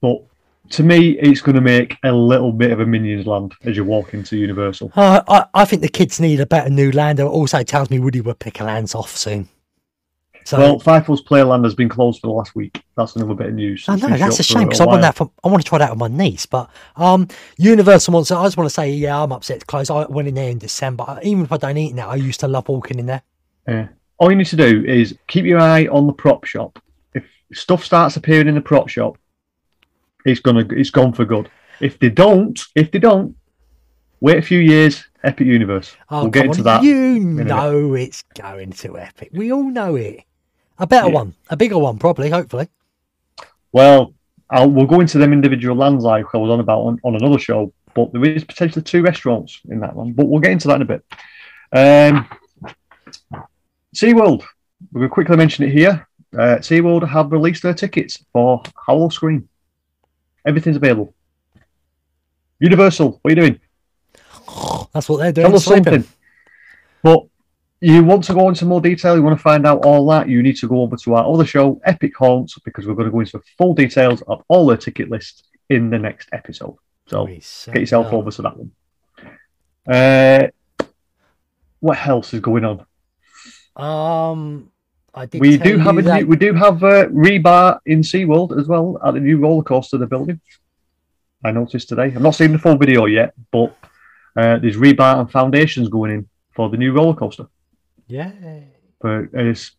But 0.00 0.22
to 0.70 0.82
me, 0.82 1.10
it's 1.18 1.40
going 1.40 1.54
to 1.54 1.60
make 1.60 1.96
a 2.02 2.12
little 2.12 2.52
bit 2.52 2.72
of 2.72 2.80
a 2.80 2.86
Minions 2.86 3.26
land 3.26 3.54
as 3.64 3.76
you 3.76 3.84
walk 3.84 4.12
into 4.12 4.36
Universal. 4.36 4.92
Uh, 4.96 5.22
I, 5.28 5.46
I 5.54 5.64
think 5.64 5.82
the 5.82 5.88
kids 5.88 6.18
need 6.18 6.40
a 6.40 6.46
better 6.46 6.68
new 6.68 6.90
land. 6.90 7.20
It 7.20 7.24
also 7.24 7.62
tells 7.62 7.88
me 7.88 8.00
Woody 8.00 8.20
Woodpecker 8.20 8.64
lands 8.64 8.94
off 8.94 9.16
soon. 9.16 9.48
So, 10.44 10.58
Well, 10.58 10.78
Fievel's 10.78 11.22
Playland 11.22 11.64
has 11.64 11.74
been 11.74 11.88
closed 11.88 12.20
for 12.20 12.28
the 12.28 12.32
last 12.32 12.54
week. 12.54 12.82
That's 12.96 13.16
another 13.16 13.34
bit 13.34 13.48
of 13.48 13.54
news. 13.54 13.84
I 13.88 13.96
know 13.96 14.16
that's 14.16 14.38
a 14.38 14.42
shame 14.44 14.64
because 14.64 14.80
I 14.80 14.86
want 14.86 15.02
that. 15.02 15.16
For, 15.16 15.30
I 15.42 15.48
want 15.48 15.62
to 15.62 15.68
try 15.68 15.78
that 15.78 15.90
with 15.90 15.98
my 15.98 16.08
niece, 16.08 16.46
but 16.46 16.70
um, 16.94 17.26
Universal 17.56 18.14
wants. 18.14 18.30
I 18.30 18.44
just 18.44 18.56
want 18.56 18.66
to 18.68 18.74
say, 18.74 18.90
yeah, 18.90 19.20
I'm 19.20 19.32
upset 19.32 19.56
it's 19.56 19.64
closed. 19.64 19.90
I 19.90 20.06
went 20.06 20.28
in 20.28 20.34
there 20.34 20.50
in 20.50 20.58
December. 20.58 21.18
Even 21.22 21.44
if 21.44 21.52
I 21.52 21.56
don't 21.56 21.76
eat 21.76 21.94
now, 21.94 22.10
I 22.10 22.14
used 22.16 22.40
to 22.40 22.48
love 22.48 22.68
walking 22.68 23.00
in 23.00 23.06
there. 23.06 23.22
Yeah. 23.68 23.88
All 24.18 24.30
you 24.30 24.36
need 24.36 24.46
to 24.46 24.56
do 24.56 24.84
is 24.84 25.16
keep 25.26 25.44
your 25.44 25.60
eye 25.60 25.86
on 25.86 26.06
the 26.06 26.12
prop 26.12 26.44
shop. 26.44 26.78
If 27.14 27.24
stuff 27.52 27.84
starts 27.84 28.16
appearing 28.16 28.48
in 28.48 28.54
the 28.54 28.60
prop 28.60 28.88
shop, 28.88 29.18
it's 30.24 30.40
gonna 30.40 30.66
it's 30.70 30.90
gone 30.90 31.12
for 31.12 31.24
good. 31.24 31.50
If 31.80 31.98
they 31.98 32.08
don't, 32.08 32.58
if 32.74 32.90
they 32.90 32.98
don't, 32.98 33.36
wait 34.20 34.38
a 34.38 34.42
few 34.42 34.58
years. 34.58 35.04
Epic 35.22 35.46
Universe. 35.46 35.96
Oh, 36.08 36.22
we'll 36.22 36.30
get 36.30 36.46
into 36.46 36.60
on. 36.60 36.64
that. 36.64 36.82
You 36.84 37.18
know 37.18 37.94
it's 37.94 38.22
going 38.38 38.70
to 38.72 38.98
Epic. 38.98 39.30
We 39.32 39.52
all 39.52 39.68
know 39.68 39.96
it. 39.96 40.22
A 40.78 40.86
better 40.86 41.08
Yeah. 41.08 41.14
one, 41.14 41.34
a 41.50 41.56
bigger 41.56 41.78
one, 41.78 41.98
probably. 41.98 42.30
Hopefully. 42.30 42.68
Well, 43.72 44.14
I'll, 44.50 44.70
we'll 44.70 44.86
go 44.86 45.00
into 45.00 45.18
them 45.18 45.32
individual 45.32 45.76
lands 45.76 46.04
like 46.04 46.26
I 46.32 46.38
was 46.38 46.50
on 46.50 46.60
about 46.60 46.80
on, 46.80 47.00
on 47.02 47.16
another 47.16 47.38
show, 47.38 47.72
but 47.94 48.12
there 48.12 48.24
is 48.24 48.44
potentially 48.44 48.82
two 48.82 49.02
restaurants 49.02 49.60
in 49.68 49.80
that 49.80 49.94
one. 49.96 50.12
But 50.12 50.26
we'll 50.26 50.40
get 50.40 50.52
into 50.52 50.68
that 50.68 50.76
in 50.76 50.82
a 50.82 50.84
bit. 50.84 51.04
Um, 51.72 52.28
SeaWorld, 53.96 54.44
we're 54.92 55.00
going 55.00 55.08
to 55.08 55.14
quickly 55.14 55.36
mention 55.38 55.64
it 55.64 55.72
here. 55.72 56.06
Uh, 56.34 56.58
SeaWorld 56.58 57.08
have 57.08 57.32
released 57.32 57.62
their 57.62 57.72
tickets 57.72 58.22
for 58.30 58.62
Howl-O-Scream. 58.86 59.48
Everything's 60.46 60.76
available. 60.76 61.14
Universal, 62.58 63.18
what 63.22 63.24
are 63.24 63.30
you 63.30 63.36
doing? 63.36 63.60
That's 64.92 65.08
what 65.08 65.16
they're 65.16 65.32
doing. 65.32 65.46
Tell 65.46 65.56
us 65.56 65.64
sleeping. 65.64 65.84
something. 65.84 66.12
But 67.02 67.20
you 67.80 68.04
want 68.04 68.24
to 68.24 68.34
go 68.34 68.50
into 68.50 68.66
more 68.66 68.82
detail, 68.82 69.16
you 69.16 69.22
want 69.22 69.38
to 69.38 69.42
find 69.42 69.66
out 69.66 69.86
all 69.86 70.06
that, 70.08 70.28
you 70.28 70.42
need 70.42 70.56
to 70.56 70.68
go 70.68 70.82
over 70.82 70.96
to 70.98 71.14
our 71.14 71.32
other 71.32 71.46
show, 71.46 71.80
Epic 71.84 72.14
Haunts, 72.18 72.58
because 72.66 72.86
we're 72.86 72.94
going 72.94 73.06
to 73.06 73.12
go 73.12 73.20
into 73.20 73.40
full 73.56 73.72
details 73.72 74.20
of 74.28 74.44
all 74.48 74.66
the 74.66 74.76
ticket 74.76 75.08
lists 75.08 75.44
in 75.70 75.88
the 75.88 75.98
next 75.98 76.28
episode. 76.32 76.76
So 77.06 77.26
get 77.26 77.80
yourself 77.80 78.12
will. 78.12 78.18
over 78.18 78.30
to 78.30 78.42
that 78.42 78.56
one. 78.58 78.72
Uh, 79.88 80.48
what 81.80 82.06
else 82.06 82.34
is 82.34 82.40
going 82.40 82.66
on? 82.66 82.84
Um, 83.76 84.70
I 85.14 85.26
did. 85.26 85.40
We 85.40 85.56
do 85.56 85.78
have 85.78 85.98
a 85.98 86.02
that- 86.02 86.22
new, 86.22 86.26
we 86.26 86.36
do 86.36 86.52
have 86.54 86.82
a 86.82 87.06
rebar 87.06 87.78
in 87.86 88.00
SeaWorld 88.00 88.58
as 88.58 88.68
well 88.68 88.98
at 89.04 89.14
the 89.14 89.20
new 89.20 89.38
roller 89.38 89.62
coaster 89.62 89.98
they're 89.98 90.06
building. 90.06 90.40
I 91.44 91.50
noticed 91.52 91.88
today. 91.88 92.12
I'm 92.14 92.22
not 92.22 92.34
seeing 92.34 92.52
the 92.52 92.58
full 92.58 92.76
video 92.76 93.06
yet, 93.06 93.34
but 93.52 93.76
uh, 94.36 94.58
there's 94.58 94.76
rebar 94.76 95.20
and 95.20 95.30
foundations 95.30 95.88
going 95.88 96.10
in 96.10 96.28
for 96.54 96.68
the 96.70 96.76
new 96.76 96.92
roller 96.92 97.14
coaster. 97.14 97.46
Yeah. 98.08 98.32
but 99.00 99.28
it's, 99.32 99.72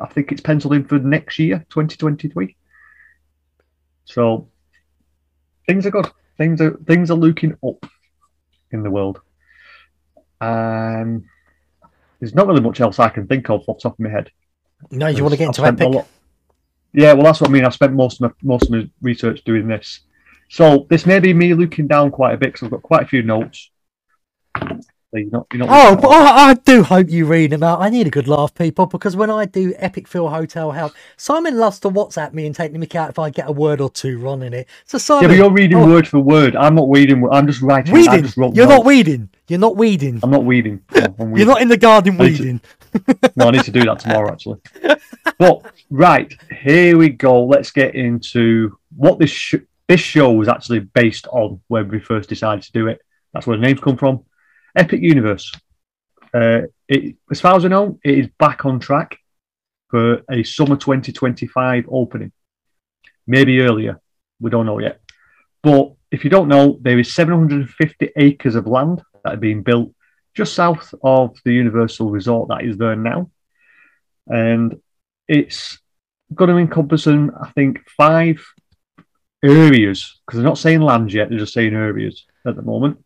I 0.00 0.06
think 0.08 0.32
it's 0.32 0.40
penciled 0.40 0.74
in 0.74 0.84
for 0.84 0.98
next 0.98 1.38
year, 1.38 1.64
2023. 1.70 2.56
So 4.04 4.48
things 5.66 5.86
are 5.86 5.90
good. 5.90 6.08
Things 6.36 6.60
are 6.60 6.76
things 6.86 7.10
are 7.10 7.16
looking 7.16 7.56
up 7.66 7.84
in 8.70 8.82
the 8.82 8.90
world. 8.90 9.20
Um, 10.40 11.24
there's 12.20 12.34
not 12.34 12.46
really 12.46 12.60
much 12.60 12.80
else 12.80 12.98
I 12.98 13.08
can 13.08 13.26
think 13.26 13.48
of 13.50 13.62
off 13.68 13.78
the 13.78 13.82
top 13.82 13.92
of 13.94 14.00
my 14.00 14.10
head. 14.10 14.30
No, 14.90 15.08
you 15.08 15.22
want 15.22 15.32
to 15.32 15.38
get 15.38 15.44
I've 15.44 15.48
into 15.48 15.62
spent 15.62 15.80
Epic? 15.80 16.06
Yeah, 16.92 17.12
well, 17.12 17.24
that's 17.24 17.40
what 17.40 17.50
I 17.50 17.52
mean. 17.52 17.64
I've 17.64 17.74
spent 17.74 17.92
most 17.92 18.20
of 18.20 18.30
my 18.30 18.30
most 18.42 18.64
of 18.64 18.70
my 18.70 18.88
research 19.02 19.42
doing 19.44 19.68
this. 19.68 20.00
So 20.48 20.86
this 20.88 21.04
may 21.04 21.20
be 21.20 21.34
me 21.34 21.54
looking 21.54 21.86
down 21.86 22.10
quite 22.10 22.34
a 22.34 22.38
bit 22.38 22.52
because 22.52 22.64
I've 22.64 22.70
got 22.70 22.82
quite 22.82 23.02
a 23.02 23.06
few 23.06 23.22
notes. 23.22 23.70
So 25.10 25.16
you're 25.18 25.30
not, 25.30 25.46
you're 25.54 25.64
not 25.64 25.68
Oh, 25.70 25.96
but 25.96 26.08
I, 26.08 26.50
I 26.50 26.54
do 26.54 26.82
hope 26.82 27.08
you 27.08 27.24
read 27.24 27.50
them 27.50 27.62
out. 27.62 27.80
I 27.80 27.88
need 27.88 28.06
a 28.06 28.10
good 28.10 28.28
laugh, 28.28 28.54
people, 28.54 28.84
because 28.84 29.16
when 29.16 29.30
I 29.30 29.46
do 29.46 29.72
Epic 29.78 30.06
Phil 30.06 30.28
Hotel 30.28 30.70
Help, 30.70 30.92
Simon 31.16 31.56
loves 31.56 31.80
to 31.80 31.88
WhatsApp 31.88 32.34
me 32.34 32.44
and 32.44 32.54
take 32.54 32.74
the 32.74 32.78
mick 32.78 32.94
out 32.94 33.08
if 33.08 33.18
I 33.18 33.30
get 33.30 33.48
a 33.48 33.52
word 33.52 33.80
or 33.80 33.88
two 33.88 34.18
wrong 34.18 34.42
in 34.42 34.52
it. 34.52 34.68
So 34.84 34.98
Simon, 34.98 35.22
yeah, 35.22 35.28
but 35.28 35.36
you're 35.38 35.50
reading 35.50 35.78
oh, 35.78 35.86
word 35.86 36.06
for 36.06 36.18
word. 36.18 36.54
I'm 36.56 36.74
not 36.74 36.90
reading. 36.90 37.26
I'm 37.32 37.46
just 37.46 37.62
writing. 37.62 37.94
I 37.94 37.96
weeding. 37.96 38.22
just 38.22 38.36
You're 38.36 38.50
not 38.66 38.68
notes. 38.68 38.84
weeding. 38.84 39.30
You're 39.48 39.58
not 39.58 39.76
weeding. 39.76 40.20
I'm 40.22 40.30
not 40.30 40.44
weeding. 40.44 40.82
No, 40.94 41.14
I'm 41.20 41.36
You're 41.36 41.46
not 41.46 41.62
in 41.62 41.68
the 41.68 41.78
garden 41.78 42.18
need 42.18 42.36
to- 42.36 42.42
weeding. 42.42 42.60
No, 43.34 43.48
I 43.48 43.50
need 43.52 43.64
to 43.64 43.70
do 43.70 43.84
that 43.84 44.00
tomorrow, 44.00 44.30
actually. 44.30 44.60
But 45.38 45.72
right 45.88 46.34
here 46.50 46.98
we 46.98 47.10
go. 47.10 47.44
Let's 47.44 47.70
get 47.70 47.94
into 47.94 48.76
what 48.96 49.18
this 49.18 49.30
sh- 49.30 49.54
this 49.86 50.00
show 50.00 50.32
was 50.32 50.48
actually 50.48 50.80
based 50.80 51.26
on 51.28 51.60
when 51.68 51.88
we 51.88 51.98
first 52.00 52.28
decided 52.28 52.62
to 52.64 52.72
do 52.72 52.88
it. 52.88 53.00
That's 53.32 53.46
where 53.46 53.56
the 53.56 53.62
names 53.62 53.80
come 53.80 53.96
from. 53.96 54.24
Epic 54.76 55.00
Universe. 55.02 55.52
Uh, 56.32 56.62
it, 56.88 57.16
as 57.30 57.40
far 57.40 57.56
as 57.56 57.64
I 57.64 57.68
know, 57.68 57.98
it 58.04 58.18
is 58.18 58.28
back 58.38 58.64
on 58.64 58.80
track 58.80 59.18
for 59.88 60.22
a 60.30 60.42
summer 60.42 60.76
2025 60.76 61.86
opening. 61.90 62.32
Maybe 63.26 63.60
earlier. 63.60 64.00
We 64.40 64.50
don't 64.50 64.66
know 64.66 64.78
yet. 64.78 65.00
But 65.62 65.92
if 66.10 66.24
you 66.24 66.30
don't 66.30 66.48
know, 66.48 66.78
there 66.80 66.98
is 66.98 67.14
750 67.14 68.10
acres 68.16 68.54
of 68.54 68.66
land 68.66 69.02
that 69.24 69.34
are 69.34 69.38
being 69.38 69.62
built 69.62 69.92
just 70.34 70.54
south 70.54 70.94
of 71.02 71.36
the 71.44 71.52
Universal 71.52 72.10
Resort 72.10 72.48
that 72.48 72.64
is 72.64 72.78
there 72.78 72.96
now. 72.96 73.30
And 74.26 74.80
it's 75.26 75.78
going 76.34 76.50
to 76.50 76.56
encompass, 76.56 77.06
I 77.06 77.50
think, 77.54 77.80
five 77.96 78.44
areas 79.42 80.20
because 80.26 80.38
they're 80.38 80.48
not 80.48 80.58
saying 80.58 80.80
land 80.80 81.12
yet, 81.12 81.28
they're 81.28 81.38
just 81.38 81.54
saying 81.54 81.74
areas 81.74 82.24
at 82.46 82.56
the 82.56 82.62
moment. 82.62 83.04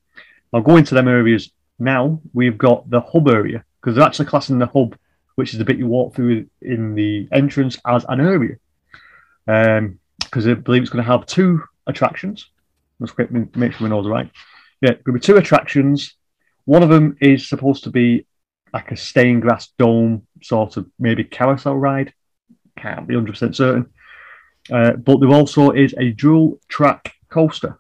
I'll 0.52 0.60
go 0.62 0.76
into 0.76 0.94
them 0.94 1.08
areas 1.08 1.50
now. 1.78 2.20
We've 2.32 2.58
got 2.58 2.88
the 2.90 3.00
hub 3.00 3.28
area 3.28 3.64
because 3.80 3.96
they're 3.96 4.04
actually 4.04 4.26
classing 4.26 4.58
the 4.58 4.66
hub, 4.66 4.96
which 5.34 5.52
is 5.52 5.58
the 5.58 5.64
bit 5.64 5.78
you 5.78 5.86
walk 5.86 6.14
through 6.14 6.46
in 6.60 6.94
the 6.94 7.28
entrance, 7.32 7.78
as 7.86 8.04
an 8.08 8.20
area. 8.20 8.56
Because 9.46 10.46
I 10.46 10.54
believe 10.54 10.82
it's 10.82 10.90
going 10.90 11.04
to 11.04 11.10
have 11.10 11.26
two 11.26 11.62
attractions. 11.86 12.50
Let's 13.00 13.12
quick 13.12 13.30
make 13.30 13.72
sure 13.72 13.84
we 13.84 13.90
know 13.90 14.02
the 14.02 14.10
right. 14.10 14.30
Yeah, 14.80 14.90
going 14.90 15.04
to 15.04 15.12
be 15.12 15.20
two 15.20 15.36
attractions. 15.36 16.14
One 16.64 16.82
of 16.82 16.88
them 16.88 17.16
is 17.20 17.48
supposed 17.48 17.84
to 17.84 17.90
be 17.90 18.26
like 18.72 18.90
a 18.92 18.96
stained 18.96 19.42
glass 19.42 19.68
dome 19.78 20.26
sort 20.42 20.76
of 20.76 20.88
maybe 20.98 21.24
carousel 21.24 21.76
ride. 21.76 22.12
Can't 22.76 23.06
be 23.06 23.14
100% 23.14 23.54
certain. 23.54 23.86
Uh, 24.70 24.92
but 24.92 25.18
there 25.18 25.30
also 25.30 25.72
is 25.72 25.94
a 25.98 26.10
dual 26.12 26.60
track 26.68 27.14
coaster 27.28 27.78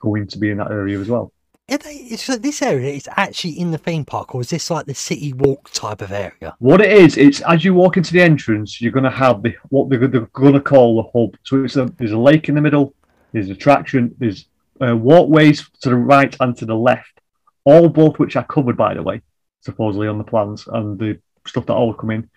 going 0.00 0.26
to 0.28 0.38
be 0.38 0.50
in 0.50 0.58
that 0.58 0.70
area 0.70 0.98
as 0.98 1.08
well. 1.08 1.32
Are 1.68 1.78
it's 1.84 2.28
this 2.38 2.62
area 2.62 2.92
is 2.92 3.08
actually 3.16 3.58
in 3.58 3.72
the 3.72 3.78
theme 3.78 4.04
park, 4.04 4.36
or 4.36 4.40
is 4.40 4.50
this 4.50 4.70
like 4.70 4.86
the 4.86 4.94
city 4.94 5.32
walk 5.32 5.68
type 5.72 6.00
of 6.00 6.12
area? 6.12 6.54
What 6.60 6.80
it 6.80 6.92
is, 6.92 7.16
it's 7.16 7.40
as 7.40 7.64
you 7.64 7.74
walk 7.74 7.96
into 7.96 8.12
the 8.12 8.22
entrance, 8.22 8.80
you're 8.80 8.92
going 8.92 9.02
to 9.02 9.10
have 9.10 9.42
the 9.42 9.56
what 9.70 9.90
they're, 9.90 10.06
they're 10.06 10.28
going 10.32 10.52
to 10.52 10.60
call 10.60 11.02
the 11.02 11.10
hub. 11.12 11.36
So 11.42 11.64
it's 11.64 11.74
a, 11.74 11.86
there's 11.98 12.12
a 12.12 12.18
lake 12.18 12.48
in 12.48 12.54
the 12.54 12.60
middle, 12.60 12.94
there's 13.32 13.50
attraction, 13.50 14.14
there's 14.18 14.46
uh, 14.80 14.96
walkways 14.96 15.68
to 15.80 15.88
the 15.88 15.96
right 15.96 16.36
and 16.38 16.56
to 16.56 16.66
the 16.66 16.76
left, 16.76 17.20
all 17.64 17.88
both 17.88 18.20
which 18.20 18.36
are 18.36 18.44
covered, 18.44 18.76
by 18.76 18.94
the 18.94 19.02
way, 19.02 19.22
supposedly 19.60 20.06
on 20.06 20.18
the 20.18 20.24
plans 20.24 20.68
and 20.68 20.96
the 21.00 21.18
stuff 21.48 21.66
that 21.66 21.74
all 21.74 21.92
come 21.92 22.10
in. 22.12 22.30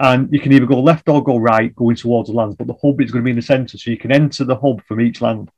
And 0.00 0.32
you 0.32 0.40
can 0.40 0.52
either 0.52 0.66
go 0.66 0.80
left 0.80 1.08
or 1.08 1.22
go 1.22 1.36
right, 1.36 1.72
going 1.76 1.94
towards 1.94 2.30
the 2.30 2.34
lands, 2.34 2.56
but 2.56 2.66
the 2.66 2.74
hub 2.82 3.00
is 3.00 3.12
going 3.12 3.22
to 3.22 3.26
be 3.26 3.30
in 3.30 3.36
the 3.36 3.42
centre, 3.42 3.78
so 3.78 3.92
you 3.92 3.96
can 3.96 4.10
enter 4.10 4.42
the 4.42 4.56
hub 4.56 4.82
from 4.86 5.00
each 5.00 5.20
land 5.20 5.52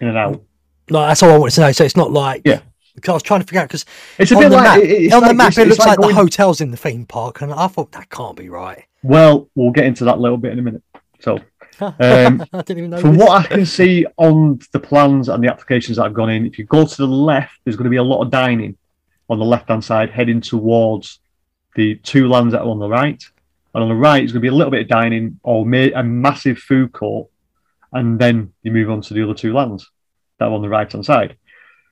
in 0.00 0.06
and 0.06 0.16
out. 0.16 0.40
No, 0.90 1.00
that's 1.00 1.22
all 1.22 1.30
I 1.30 1.38
wanted 1.38 1.54
to 1.54 1.60
know. 1.62 1.72
So 1.72 1.84
it's 1.84 1.96
not 1.96 2.10
like 2.12 2.42
Yeah. 2.44 2.60
Because 2.94 3.10
I 3.10 3.14
was 3.14 3.22
trying 3.24 3.40
to 3.40 3.46
figure 3.46 3.60
out 3.60 3.68
because 3.68 3.84
It's 4.18 4.30
a 4.30 4.36
bit 4.36 4.52
like 4.52 4.62
map, 4.62 5.22
on 5.22 5.28
the 5.28 5.34
map 5.34 5.48
it's- 5.52 5.58
it 5.58 5.68
looks 5.68 5.78
like, 5.84 5.98
going- 5.98 6.10
the 6.10 6.14
hotels 6.14 6.60
in 6.60 6.70
the 6.70 6.76
theme 6.76 7.06
park, 7.06 7.40
and 7.42 7.52
I 7.52 7.66
thought 7.66 7.90
that 7.92 8.08
can't 8.10 8.36
be 8.36 8.48
right. 8.48 8.84
Well, 9.02 9.48
we'll 9.56 9.72
get 9.72 9.84
into 9.84 10.04
that 10.04 10.16
a 10.16 10.20
little 10.20 10.38
bit 10.38 10.52
in 10.52 10.58
a 10.60 10.62
minute. 10.62 10.82
So, 11.20 11.38
Um, 11.80 12.44
I 12.52 12.62
didn't 12.62 12.78
even 12.78 12.90
know. 12.90 12.98
From 13.00 13.16
this. 13.16 13.26
what 13.26 13.44
I 13.44 13.46
can 13.48 13.66
see 13.78 14.06
on 14.16 14.60
the 14.72 14.78
plans 14.78 15.28
and 15.28 15.42
the 15.42 15.48
applications 15.48 15.96
that 15.96 16.04
have 16.04 16.14
gone 16.14 16.30
in, 16.30 16.46
if 16.46 16.56
you 16.56 16.64
go 16.66 16.86
to 16.86 16.96
the 16.96 17.06
left, 17.06 17.52
there's 17.64 17.74
going 17.76 17.84
to 17.84 17.90
be 17.90 17.96
a 17.96 18.02
lot 18.02 18.22
of 18.22 18.30
dining 18.30 18.76
on 19.28 19.40
the 19.40 19.44
left 19.44 19.68
hand 19.68 19.82
side, 19.82 20.10
heading 20.10 20.40
towards 20.40 21.18
the 21.74 21.96
two 21.96 22.28
lands 22.28 22.52
that 22.52 22.60
are 22.60 22.68
on 22.68 22.78
the 22.78 22.88
right. 22.88 23.20
And 23.74 23.82
on 23.82 23.88
the 23.88 23.94
right, 23.96 24.22
it's 24.22 24.30
going 24.32 24.40
to 24.40 24.48
be 24.48 24.54
a 24.54 24.56
little 24.56 24.70
bit 24.70 24.82
of 24.82 24.88
dining 24.88 25.40
or 25.42 25.64
a 25.64 26.02
massive 26.04 26.58
food 26.58 26.92
court. 26.92 27.28
And 27.92 28.20
then 28.20 28.52
you 28.62 28.70
move 28.70 28.88
on 28.90 29.00
to 29.02 29.14
the 29.14 29.22
other 29.24 29.34
two 29.34 29.52
lands 29.52 29.90
that 30.38 30.46
are 30.46 30.52
on 30.52 30.62
the 30.62 30.68
right 30.68 30.90
hand 30.90 31.04
side. 31.04 31.36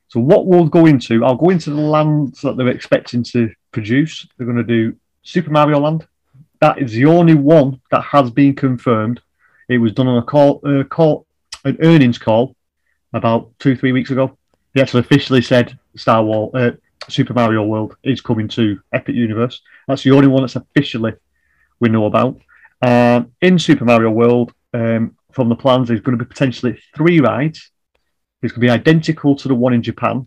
So, 0.09 0.21
what 0.21 0.47
we'll 0.47 0.67
go 0.67 0.87
into, 0.87 1.25
I'll 1.25 1.37
go 1.37 1.51
into 1.51 1.71
the 1.71 1.81
lands 1.81 2.41
that 2.43 2.57
they're 2.57 2.69
expecting 2.69 3.23
to 3.25 3.51
produce. 3.71 4.27
They're 4.37 4.47
going 4.47 4.59
to 4.59 4.63
do 4.63 4.97
Super 5.23 5.51
Mario 5.51 5.81
Land. 5.81 6.07
That 6.61 6.79
is 6.79 6.93
the 6.93 7.07
only 7.07 7.35
one 7.35 7.81
that 7.91 8.03
has 8.03 8.31
been 8.31 8.55
confirmed. 8.55 9.21
It 9.69 9.79
was 9.79 9.93
done 9.93 10.09
on 10.09 10.19
a 10.19 10.23
call, 10.23 10.61
uh, 10.65 10.85
call 10.85 11.27
an 11.65 11.79
earnings 11.81 12.19
call 12.19 12.55
about 13.13 13.51
two, 13.59 13.77
three 13.77 13.93
weeks 13.93 14.11
ago. 14.11 14.37
They 14.75 14.81
actually 14.81 15.01
officially 15.01 15.43
said 15.43 15.79
Star 15.97 16.23
Wars, 16.23 16.55
uh, 16.55 16.71
Super 17.09 17.35
Mario 17.35 17.65
World 17.65 17.97
is 18.03 18.21
coming 18.21 18.49
to 18.49 18.81
Epic 18.93 19.15
Universe. 19.15 19.61
That's 19.89 20.03
the 20.03 20.13
only 20.13 20.29
one 20.29 20.43
that's 20.43 20.57
officially 20.57 21.15
we 21.81 21.89
know 21.89 22.07
about. 22.07 22.41
Um, 22.81 23.33
in 23.41 23.59
Super 23.59 23.85
Mario 23.85 24.11
World, 24.11 24.53
um, 24.75 25.17
from 25.33 25.49
the 25.49 25.57
plans, 25.57 25.89
there's 25.89 26.01
going 26.01 26.19
to 26.19 26.25
be 26.25 26.29
potentially 26.29 26.79
three 26.97 27.21
rides. 27.21 27.71
It's 28.43 28.53
going 28.53 28.61
to 28.63 28.67
be 28.67 28.71
identical 28.71 29.37
to 29.37 29.49
the 29.49 29.55
one 29.55 29.73
in 29.73 29.83
Japan, 29.83 30.27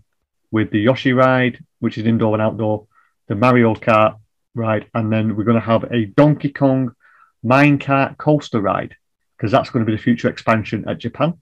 with 0.52 0.72
the 0.72 0.80
Yoshi 0.80 1.12
ride, 1.12 1.64
which 1.80 1.98
is 1.98 2.06
indoor 2.06 2.34
and 2.34 2.42
outdoor, 2.42 2.88
the 3.28 3.36
Mario 3.36 3.76
Kart 3.76 4.18
ride, 4.54 4.88
and 4.94 5.12
then 5.12 5.36
we're 5.36 5.44
going 5.44 5.60
to 5.60 5.66
have 5.66 5.84
a 5.92 6.06
Donkey 6.06 6.50
Kong 6.50 6.96
minecart 7.44 8.18
coaster 8.18 8.62
ride 8.62 8.96
because 9.36 9.52
that's 9.52 9.70
going 9.70 9.86
to 9.86 9.90
be 9.90 9.96
the 9.96 10.02
future 10.02 10.30
expansion 10.30 10.88
at 10.88 10.98
Japan. 10.98 11.34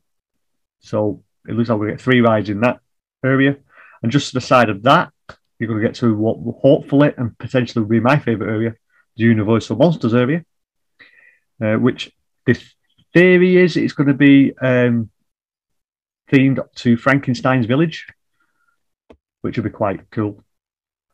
So 0.80 1.24
it 1.48 1.54
looks 1.54 1.70
like 1.70 1.80
we 1.80 1.92
get 1.92 2.02
three 2.02 2.22
rides 2.22 2.50
in 2.50 2.62
that 2.62 2.80
area, 3.24 3.58
and 4.02 4.12
just 4.12 4.30
to 4.30 4.34
the 4.34 4.42
side 4.42 4.70
of 4.70 4.82
that, 4.84 5.12
you're 5.60 5.68
going 5.68 5.80
to 5.80 5.88
get 5.88 5.96
to 5.98 6.16
what 6.16 6.38
hopefully 6.62 7.14
and 7.16 7.38
potentially 7.38 7.84
will 7.84 7.90
be 7.90 8.00
my 8.00 8.18
favorite 8.18 8.52
area, 8.52 8.74
the 9.16 9.24
Universal 9.24 9.78
Monsters 9.78 10.16
area, 10.16 10.44
uh, 11.62 11.76
which 11.76 12.12
the 12.48 12.60
theory 13.14 13.58
is 13.58 13.78
it's 13.78 13.94
going 13.94 14.08
to 14.08 14.14
be 14.16 14.58
um, 14.58 15.12
themed 16.34 16.60
up 16.60 16.74
to 16.76 16.98
Frankenstein's 16.98 17.66
village, 17.66 18.08
which 19.42 19.58
would 19.58 19.64
be 19.64 19.70
quite 19.70 20.10
cool 20.10 20.44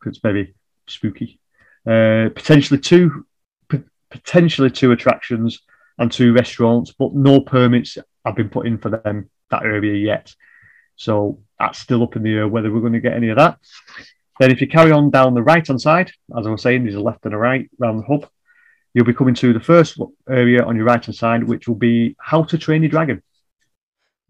it's 0.06 0.18
very 0.18 0.54
spooky. 0.86 1.38
Uh, 1.86 2.28
potentially 2.34 2.78
two, 2.78 3.26
p- 3.68 3.84
potentially 4.10 4.70
two 4.70 4.92
attractions 4.92 5.60
and 5.98 6.10
two 6.10 6.32
restaurants, 6.32 6.92
but 6.92 7.14
no 7.14 7.40
permits 7.40 7.98
have 8.24 8.36
been 8.36 8.48
put 8.48 8.66
in 8.66 8.78
for 8.78 8.90
them 8.90 9.28
that 9.50 9.62
area 9.62 9.94
yet. 9.94 10.34
So 10.96 11.40
that's 11.58 11.78
still 11.78 12.02
up 12.02 12.16
in 12.16 12.22
the 12.22 12.34
air 12.34 12.48
whether 12.48 12.70
we're 12.70 12.80
going 12.80 12.92
to 12.92 13.00
get 13.00 13.14
any 13.14 13.30
of 13.30 13.36
that. 13.36 13.58
Then, 14.38 14.50
if 14.50 14.60
you 14.60 14.68
carry 14.68 14.90
on 14.90 15.10
down 15.10 15.34
the 15.34 15.42
right 15.42 15.66
hand 15.66 15.80
side, 15.80 16.10
as 16.38 16.46
I 16.46 16.50
was 16.50 16.62
saying, 16.62 16.84
there's 16.84 16.94
a 16.94 17.00
left 17.00 17.26
and 17.26 17.34
a 17.34 17.38
right 17.38 17.68
around 17.80 17.98
the 17.98 18.04
hub. 18.04 18.28
You'll 18.94 19.04
be 19.04 19.14
coming 19.14 19.34
to 19.36 19.52
the 19.52 19.60
first 19.60 20.00
area 20.28 20.64
on 20.64 20.76
your 20.76 20.86
right 20.86 21.04
hand 21.04 21.14
side, 21.14 21.44
which 21.44 21.68
will 21.68 21.76
be 21.76 22.16
How 22.18 22.44
to 22.44 22.56
Train 22.56 22.82
Your 22.82 22.90
Dragon. 22.90 23.22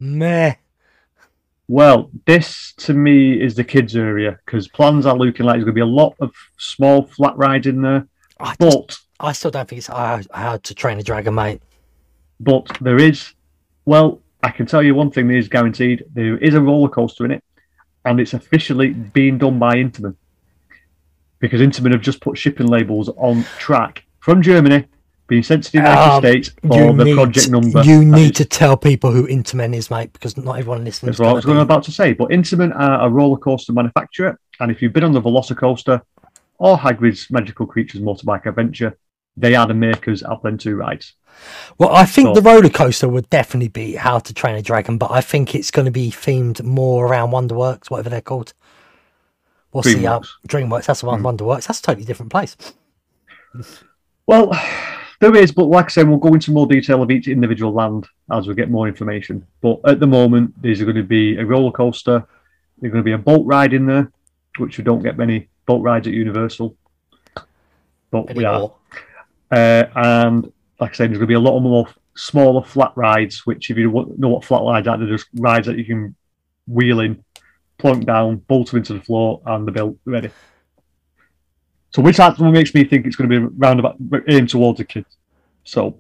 Meh. 0.01 0.55
Well, 1.71 2.11
this 2.27 2.73
to 2.79 2.95
me 2.95 3.41
is 3.41 3.55
the 3.55 3.63
kids' 3.63 3.95
area 3.95 4.41
because 4.45 4.67
plans 4.67 5.07
are 5.07 5.17
looking 5.17 5.47
like 5.47 5.55
there's 5.55 5.65
going 5.65 5.77
to 5.77 5.79
be 5.79 5.81
a 5.81 5.87
lot 5.87 6.17
of 6.19 6.33
small 6.59 7.05
flat 7.05 7.37
rides 7.37 7.69
in 7.69 7.81
there. 7.81 8.09
I, 8.41 8.57
But 8.59 8.89
just, 8.89 9.07
I 9.21 9.31
still 9.31 9.53
don't 9.53 9.69
think 9.69 9.79
it's 9.79 9.87
hard 9.87 10.65
to 10.65 10.75
train 10.75 10.99
a 10.99 11.05
dragon, 11.05 11.33
mate. 11.37 11.63
but 12.41 12.67
there 12.81 12.97
is, 12.97 13.35
well, 13.85 14.21
I 14.43 14.51
can 14.51 14.67
tell 14.67 14.83
you 14.83 14.97
one 14.97 15.13
thing 15.13 15.29
that 15.29 15.37
is 15.37 15.47
guaranteed: 15.47 16.07
there 16.13 16.39
is 16.39 16.55
a 16.55 16.61
roller 16.61 16.89
coaster 16.89 17.25
in 17.25 17.31
it, 17.31 17.45
and 18.05 18.19
it's 18.19 18.35
officially 18.35 18.89
being 18.91 19.39
done 19.39 19.61
by 19.61 19.77
Intamin 19.77 20.17
because 21.39 21.61
Intamin 21.61 21.93
have 21.93 22.03
just 22.03 22.21
put 22.21 22.37
shipping 22.37 22.67
labels 22.67 23.09
on 23.11 23.45
track 23.61 24.05
from 24.19 24.43
Germany, 24.43 24.87
being 25.31 25.43
sent 25.43 25.65
to 25.65 25.73
the 25.73 25.79
United 25.79 26.13
Um, 26.13 26.21
States 26.23 26.49
for 26.61 26.93
the 26.93 27.05
need, 27.05 27.15
project 27.15 27.49
number. 27.51 27.83
you 27.83 28.05
need 28.05 28.35
to 28.37 28.45
tell 28.45 28.77
people 28.77 29.11
who 29.13 29.27
Intamin 29.27 29.75
is, 29.75 29.91
mate, 29.91 30.13
because 30.13 30.37
not 30.37 30.59
everyone 30.59 30.85
listens. 30.85 31.07
That's 31.17 31.21
what 31.21 31.29
I 31.31 31.33
was 31.33 31.45
going 31.47 31.59
about 31.61 31.85
to 31.85 31.93
say. 31.93 32.13
But 32.13 32.29
Intamin 32.31 32.75
are 32.79 33.07
a 33.07 33.09
roller 33.09 33.39
coaster 33.39 33.73
manufacturer, 33.73 34.39
and 34.61 34.71
if 34.71 34.83
you've 34.83 34.93
been 34.93 35.05
on 35.05 35.13
the 35.13 35.23
Velocicoaster 35.23 36.03
or 36.59 36.77
Hagrid's 36.77 37.31
Magical 37.31 37.65
Creatures 37.67 38.03
Motorbike 38.03 38.45
Adventure, 38.47 38.99
they 39.37 39.55
are 39.55 39.67
the 39.67 39.73
makers 39.75 40.23
of 40.23 40.43
them 40.43 40.59
two 40.59 40.75
rides. 40.77 41.15
Well, 41.79 41.91
I 41.95 42.05
think 42.05 42.27
So- 42.29 42.35
the 42.35 42.43
roller 42.43 42.69
coaster 42.69 43.09
would 43.09 43.31
definitely 43.31 43.69
be 43.69 43.95
How 43.95 44.19
to 44.19 44.35
Train 44.35 44.57
a 44.57 44.63
Dragon, 44.63 44.99
but 44.99 45.11
I 45.13 45.21
think 45.23 45.55
it's 45.55 45.71
going 45.71 45.87
to 45.87 45.93
be 45.93 46.11
themed 46.11 46.63
more 46.63 47.07
around 47.07 47.31
Wonderworks, 47.31 47.89
whatever 47.89 48.11
they're 48.11 48.21
called. 48.21 48.53
What's 49.71 49.87
the 49.95 50.05
uh, 50.05 50.19
DreamWorks. 50.19 50.27
DreamWorks? 50.49 50.87
That's 50.87 51.01
the 51.03 51.07
one. 51.07 51.23
Wonderworks. 51.23 51.69
That's 51.69 51.79
a 51.79 51.83
totally 51.83 52.05
different 52.05 52.33
place. 52.33 52.57
Well, 54.27 54.51
there 55.21 55.37
is, 55.37 55.53
but 55.53 55.67
like 55.67 55.87
I 55.87 55.89
said, 55.89 56.09
we'll 56.09 56.19
go 56.19 56.35
into 56.35 56.51
more 56.51 56.67
detail 56.67 57.03
of 57.03 57.11
each 57.11 57.29
individual 57.29 57.73
land 57.73 58.09
as 58.33 58.49
we 58.49 58.55
get 58.55 58.71
more 58.71 58.89
information. 58.89 59.47
But 59.61 59.81
at 59.87 60.01
the 60.01 60.07
moment, 60.07 60.55
there's 60.61 60.83
going 60.83 60.97
to 60.97 61.03
be 61.03 61.37
a 61.37 61.45
roller 61.45 61.73
coaster, 61.73 62.27
there's 62.79 62.93
going 62.93 63.05
to 63.05 63.09
be 63.09 63.13
a 63.13 63.19
boat 63.19 63.45
ride 63.47 63.75
in 63.75 63.87
there, 63.87 64.11
which 64.57 64.79
we 64.79 64.85
don't 64.85 65.03
get 65.03 65.19
many 65.19 65.49
boat 65.67 65.83
rides 65.83 66.09
at 66.09 66.15
Universal. 66.15 66.75
But 68.11 68.35
we 68.35 68.45
are. 68.45 68.73
Uh, 69.51 69.85
and 69.95 70.53
like 70.81 70.93
I 70.93 70.95
said, 70.95 71.11
there's 71.11 71.19
going 71.19 71.21
to 71.21 71.27
be 71.27 71.35
a 71.35 71.41
lot 71.41 71.57
of 71.57 71.63
more 71.63 71.87
smaller 72.17 72.65
flat 72.65 72.93
rides, 72.97 73.45
which 73.47 73.71
if 73.71 73.77
you 73.77 73.91
know 74.17 74.29
what 74.29 74.45
flat 74.45 74.63
rides 74.63 74.89
are, 74.89 74.97
they're 74.97 75.07
just 75.07 75.29
rides 75.35 75.67
that 75.67 75.77
you 75.77 75.85
can 75.85 76.17
wheel 76.67 77.01
in, 77.01 77.23
plunk 77.79 78.07
down, 78.07 78.37
bolt 78.37 78.71
them 78.71 78.79
into 78.79 78.95
the 78.95 79.01
floor, 79.01 79.43
and 79.45 79.67
they're 79.67 79.75
built 79.75 79.99
ready. 80.07 80.31
So 81.91 82.03
which 82.03 82.21
actually 82.21 82.53
makes 82.53 82.75
me 82.75 82.85
think 82.85 83.07
it's 83.07 83.17
going 83.17 83.31
to 83.31 83.41
be 83.41 83.47
roundabout 83.59 83.97
aimed 84.29 84.49
towards 84.49 84.79
the 84.79 84.85
kids. 84.85 85.17
So, 85.65 85.97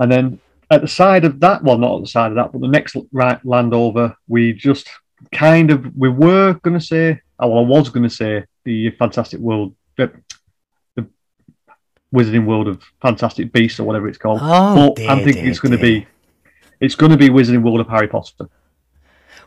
and 0.00 0.10
then 0.10 0.40
at 0.70 0.82
the 0.82 0.88
side 0.88 1.24
of 1.24 1.40
that, 1.40 1.62
well, 1.62 1.78
not 1.78 1.96
at 1.96 2.00
the 2.02 2.08
side 2.08 2.32
of 2.32 2.36
that, 2.36 2.52
but 2.52 2.60
the 2.60 2.68
next 2.68 2.96
right 3.12 3.44
land 3.44 3.72
over, 3.74 4.16
we 4.28 4.52
just 4.52 4.88
kind 5.32 5.70
of 5.70 5.96
we 5.96 6.08
were 6.08 6.54
going 6.62 6.78
to 6.78 6.84
say, 6.84 7.20
oh, 7.38 7.48
well, 7.48 7.58
I 7.64 7.68
was 7.68 7.88
going 7.90 8.02
to 8.02 8.14
say 8.14 8.44
the 8.64 8.90
Fantastic 8.90 9.40
World, 9.40 9.74
the, 9.96 10.12
the 10.96 11.06
Wizarding 12.12 12.46
World 12.46 12.68
of 12.68 12.82
Fantastic 13.02 13.52
Beasts 13.52 13.78
or 13.78 13.84
whatever 13.84 14.08
it's 14.08 14.18
called. 14.18 14.40
Oh, 14.42 14.88
but 14.88 14.96
dear, 14.96 15.10
I'm 15.10 15.18
thinking 15.18 15.42
dear, 15.42 15.50
it's 15.50 15.60
going 15.60 15.72
to 15.72 15.78
be, 15.78 16.06
it's 16.80 16.96
going 16.96 17.12
to 17.12 17.18
be 17.18 17.28
Wizarding 17.28 17.62
World 17.62 17.80
of 17.80 17.88
Harry 17.88 18.08
Potter. 18.08 18.48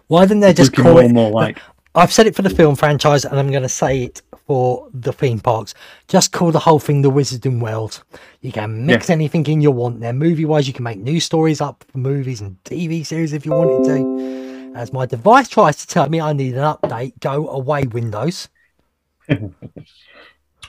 Why 0.08 0.26
didn't 0.26 0.40
they 0.40 0.54
just 0.54 0.74
call 0.74 1.00
it? 1.00 1.12
more 1.12 1.32
like 1.32 1.60
I've 1.94 2.14
said 2.14 2.28
it 2.28 2.36
for 2.36 2.44
the 2.44 2.50
film 2.50 2.76
franchise, 2.76 3.26
and 3.26 3.40
I'm 3.40 3.50
going 3.50 3.64
to 3.64 3.70
say 3.70 4.04
it 4.04 4.22
for 4.48 4.88
the 4.94 5.14
theme 5.14 5.40
parks. 5.40 5.74
Just 6.08 6.32
call 6.32 6.52
the 6.52 6.60
whole 6.60 6.80
thing 6.80 7.02
the 7.02 7.12
Wizarding 7.12 7.60
World. 7.60 8.04
You 8.42 8.52
can 8.52 8.86
mix 8.86 9.10
anything 9.10 9.46
in 9.46 9.62
you 9.62 9.72
want 9.72 10.00
there. 10.00 10.14
Movie 10.14 10.46
wise, 10.46 10.68
you 10.68 10.74
can 10.74 10.84
make 10.84 11.00
new 11.00 11.20
stories 11.20 11.62
up 11.62 11.86
for 11.92 11.98
movies 12.00 12.42
and 12.42 12.58
TV 12.64 13.06
series 13.06 13.34
if 13.34 13.46
you 13.46 13.52
wanted 13.52 13.84
to. 13.86 14.74
As 14.76 14.94
my 14.94 15.06
device 15.06 15.50
tries 15.50 15.78
to 15.78 15.88
tell 15.88 16.10
me 16.10 16.22
I 16.22 16.34
need 16.34 16.56
an 16.56 16.62
update, 16.62 17.20
go 17.20 17.50
away, 17.50 17.84
Windows. 17.84 18.48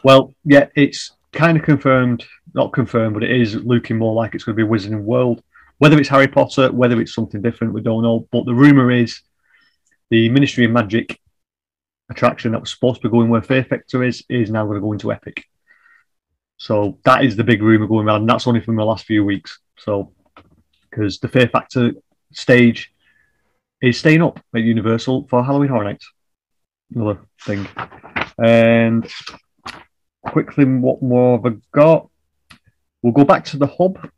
Well, 0.03 0.35
yeah, 0.45 0.67
it's 0.77 1.13
kind 1.33 1.59
of 1.59 1.65
confirmed, 1.65 2.25
not 2.55 2.73
confirmed, 2.73 3.15
but 3.15 3.25
it 3.25 3.31
is 3.31 3.57
looking 3.57 3.99
more 3.99 4.15
like 4.15 4.35
it's 4.35 4.45
going 4.45 4.57
to 4.57 4.65
be 4.65 4.69
Wizarding 4.69 5.03
World. 5.03 5.43
Whether 5.79 5.99
it's 5.99 6.09
Harry 6.09 6.29
Potter, 6.29 6.73
whether 6.73 7.01
it's 7.01 7.15
something 7.15 7.43
different, 7.43 7.73
we 7.73 7.83
don't 7.83 8.03
know. 8.03 8.27
But 8.33 8.45
the 8.47 8.55
rumor 8.55 8.91
is 8.91 9.21
the 10.11 10.29
Ministry 10.29 10.65
of 10.65 10.71
Magic 10.71 11.21
attraction 12.11 12.53
that 12.53 12.61
was 12.61 12.71
supposed 12.71 13.01
to 13.03 13.09
be 13.09 13.13
going 13.13 13.29
where 13.29 13.43
Fear 13.43 13.65
Factor 13.65 14.03
is 14.03 14.25
is 14.29 14.51
now 14.51 14.65
going 14.65 14.77
to 14.77 14.81
go 14.81 14.93
into 14.93 15.13
Epic. 15.13 15.45
So 16.57 16.99
that 17.05 17.25
is 17.25 17.37
the 17.37 17.45
big 17.45 17.63
rumor 17.63 17.87
going 17.87 18.07
around. 18.07 18.23
And 18.23 18.31
that's 18.31 18.47
only 18.47 18.61
from 18.61 18.77
the 18.77 18.85
last 18.85 19.07
few 19.07 19.25
weeks. 19.25 19.61
So 19.79 20.13
because 20.91 21.19
the 21.19 21.29
Fear 21.29 21.49
Factor 21.49 21.93
stage 22.33 22.93
is 23.81 23.99
staying 23.99 24.23
up 24.23 24.41
at 24.55 24.63
Universal 24.63 25.29
for 25.29 25.45
Halloween 25.45 25.69
Horror 25.69 25.85
Nights. 25.85 26.11
Another 26.95 27.21
thing. 27.43 27.67
And 28.43 29.09
quickly, 30.25 30.65
what 30.65 31.03
more 31.03 31.37
have 31.37 31.53
I 31.53 31.57
got? 31.73 32.09
We'll 33.03 33.13
go 33.13 33.25
back 33.25 33.45
to 33.47 33.57
the 33.57 33.67
hub 33.67 34.11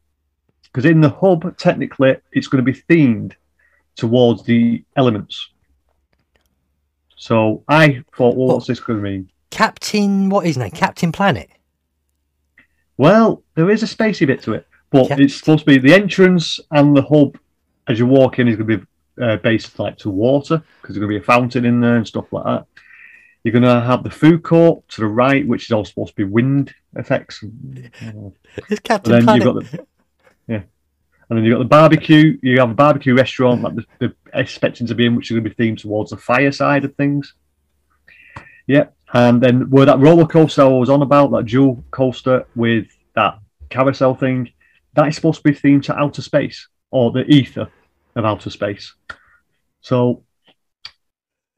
because 0.64 0.84
in 0.84 1.00
the 1.00 1.10
hub, 1.10 1.56
technically, 1.58 2.16
it's 2.32 2.46
going 2.46 2.64
to 2.64 2.72
be 2.72 2.80
themed 2.88 3.34
towards 3.96 4.44
the 4.44 4.84
elements. 4.96 5.50
So 7.20 7.62
I 7.68 8.02
thought, 8.16 8.34
well, 8.34 8.46
what's 8.48 8.66
this 8.66 8.80
going 8.80 8.98
to 8.98 9.02
mean? 9.02 9.30
Captain, 9.50 10.30
what 10.30 10.46
is 10.46 10.50
his 10.52 10.56
name? 10.56 10.70
Captain 10.70 11.12
Planet. 11.12 11.50
Well, 12.96 13.42
there 13.56 13.68
is 13.70 13.82
a 13.82 13.86
spacey 13.86 14.26
bit 14.26 14.42
to 14.44 14.54
it, 14.54 14.66
but 14.90 15.10
Yeah. 15.10 15.16
it's 15.18 15.34
supposed 15.36 15.60
to 15.60 15.66
be 15.66 15.76
the 15.76 15.92
entrance 15.92 16.58
and 16.70 16.96
the 16.96 17.02
hub 17.02 17.36
as 17.88 17.98
you 17.98 18.06
walk 18.06 18.38
in 18.38 18.48
is 18.48 18.56
going 18.56 18.68
to 18.68 18.78
be 18.78 19.22
uh, 19.22 19.36
based 19.36 19.78
like 19.78 19.98
to 19.98 20.08
water 20.08 20.62
because 20.80 20.94
there's 20.94 20.98
going 21.04 21.12
to 21.12 21.18
be 21.18 21.22
a 21.22 21.26
fountain 21.26 21.66
in 21.66 21.82
there 21.82 21.96
and 21.96 22.08
stuff 22.08 22.24
like 22.32 22.44
that. 22.44 22.64
You're 23.44 23.52
going 23.52 23.64
to 23.64 23.82
have 23.82 24.02
the 24.02 24.10
food 24.10 24.42
court 24.42 24.88
to 24.88 25.02
the 25.02 25.06
right, 25.06 25.46
which 25.46 25.64
is 25.64 25.72
all 25.72 25.84
supposed 25.84 26.12
to 26.12 26.16
be 26.16 26.24
wind 26.24 26.74
effects. 26.96 27.44
It's 28.70 28.80
Captain 28.80 29.22
Planet. 29.24 29.44
you've 29.44 29.54
got 29.54 29.70
the 29.70 29.86
and 31.30 31.38
then 31.38 31.44
you've 31.44 31.54
got 31.54 31.62
the 31.62 31.68
barbecue. 31.68 32.38
You 32.42 32.58
have 32.58 32.70
a 32.70 32.74
barbecue 32.74 33.14
restaurant 33.14 33.62
that 33.62 33.76
the, 33.76 33.84
the 34.00 34.14
expecting 34.34 34.86
to 34.88 34.94
be 34.96 35.06
in, 35.06 35.14
which 35.14 35.30
is 35.30 35.36
going 35.36 35.44
to 35.44 35.50
be 35.50 35.56
themed 35.56 35.78
towards 35.78 36.10
the 36.10 36.16
fire 36.16 36.50
side 36.50 36.84
of 36.84 36.94
things. 36.96 37.34
Yeah, 38.66 38.86
and 39.12 39.40
then 39.40 39.70
where 39.70 39.86
that 39.86 40.00
roller 40.00 40.26
coaster 40.26 40.62
I 40.62 40.66
was 40.66 40.90
on 40.90 41.02
about, 41.02 41.30
that 41.30 41.46
dual 41.46 41.84
coaster 41.92 42.46
with 42.56 42.88
that 43.14 43.38
carousel 43.68 44.14
thing, 44.14 44.50
that 44.94 45.06
is 45.08 45.14
supposed 45.14 45.42
to 45.42 45.50
be 45.50 45.56
themed 45.56 45.84
to 45.84 45.96
outer 45.96 46.22
space 46.22 46.68
or 46.90 47.12
the 47.12 47.24
ether 47.24 47.68
of 48.16 48.24
outer 48.24 48.50
space. 48.50 48.92
So 49.80 50.24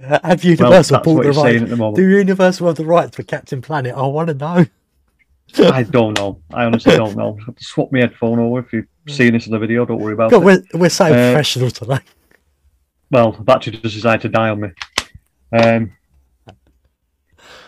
Have 0.00 0.44
Universal 0.44 0.96
that's 0.96 1.04
bought 1.04 1.22
the 1.22 1.32
rights? 1.32 1.62
at 1.62 1.68
the 1.70 1.76
moment. 1.76 1.96
Do 1.96 2.08
Universal 2.08 2.66
have 2.66 2.76
the 2.76 2.84
rights 2.84 3.16
for 3.16 3.22
Captain 3.22 3.62
Planet? 3.62 3.94
I 3.94 4.02
want 4.02 4.28
to 4.28 4.34
know. 4.34 4.66
I 5.58 5.82
don't 5.82 6.16
know. 6.18 6.40
I 6.52 6.64
honestly 6.64 6.96
don't 6.96 7.16
know. 7.16 7.36
I 7.40 7.44
have 7.46 7.56
to 7.56 7.64
swap 7.64 7.92
my 7.92 8.00
headphone 8.00 8.38
over 8.38 8.60
if 8.60 8.72
you're 8.72 8.86
seeing 9.08 9.32
this 9.34 9.46
in 9.46 9.52
the 9.52 9.58
video. 9.58 9.84
Don't 9.84 9.98
worry 10.00 10.14
about 10.14 10.30
God, 10.30 10.42
it. 10.42 10.44
we're, 10.72 10.80
we're 10.80 10.88
so 10.88 11.06
Uh, 11.06 11.08
professional 11.32 11.70
today. 11.70 11.98
well, 13.10 13.32
the 13.32 13.42
battery 13.42 13.72
just 13.76 13.94
decided 13.94 14.22
to 14.22 14.28
die 14.28 14.48
on 14.50 14.60
me. 14.60 14.68
Um, 15.52 15.92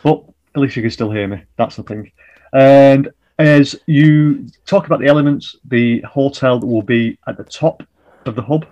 But 0.03 0.25
at 0.55 0.61
least 0.61 0.77
you 0.77 0.83
can 0.83 0.91
still 0.91 1.11
hear 1.11 1.27
me. 1.27 1.43
That's 1.57 1.77
the 1.77 1.83
thing. 1.83 2.11
And 2.53 3.11
as 3.39 3.75
you 3.87 4.47
talk 4.67 4.87
about 4.87 5.01
the 5.01 5.07
elements, 5.07 5.57
the 5.65 6.01
hotel 6.03 6.59
that 6.61 6.67
will 6.67 6.83
be 6.83 7.19
at 7.27 7.37
the 7.37 7.45
top 7.45 7.83
of 8.27 8.35
the 8.35 8.43
hub 8.43 8.67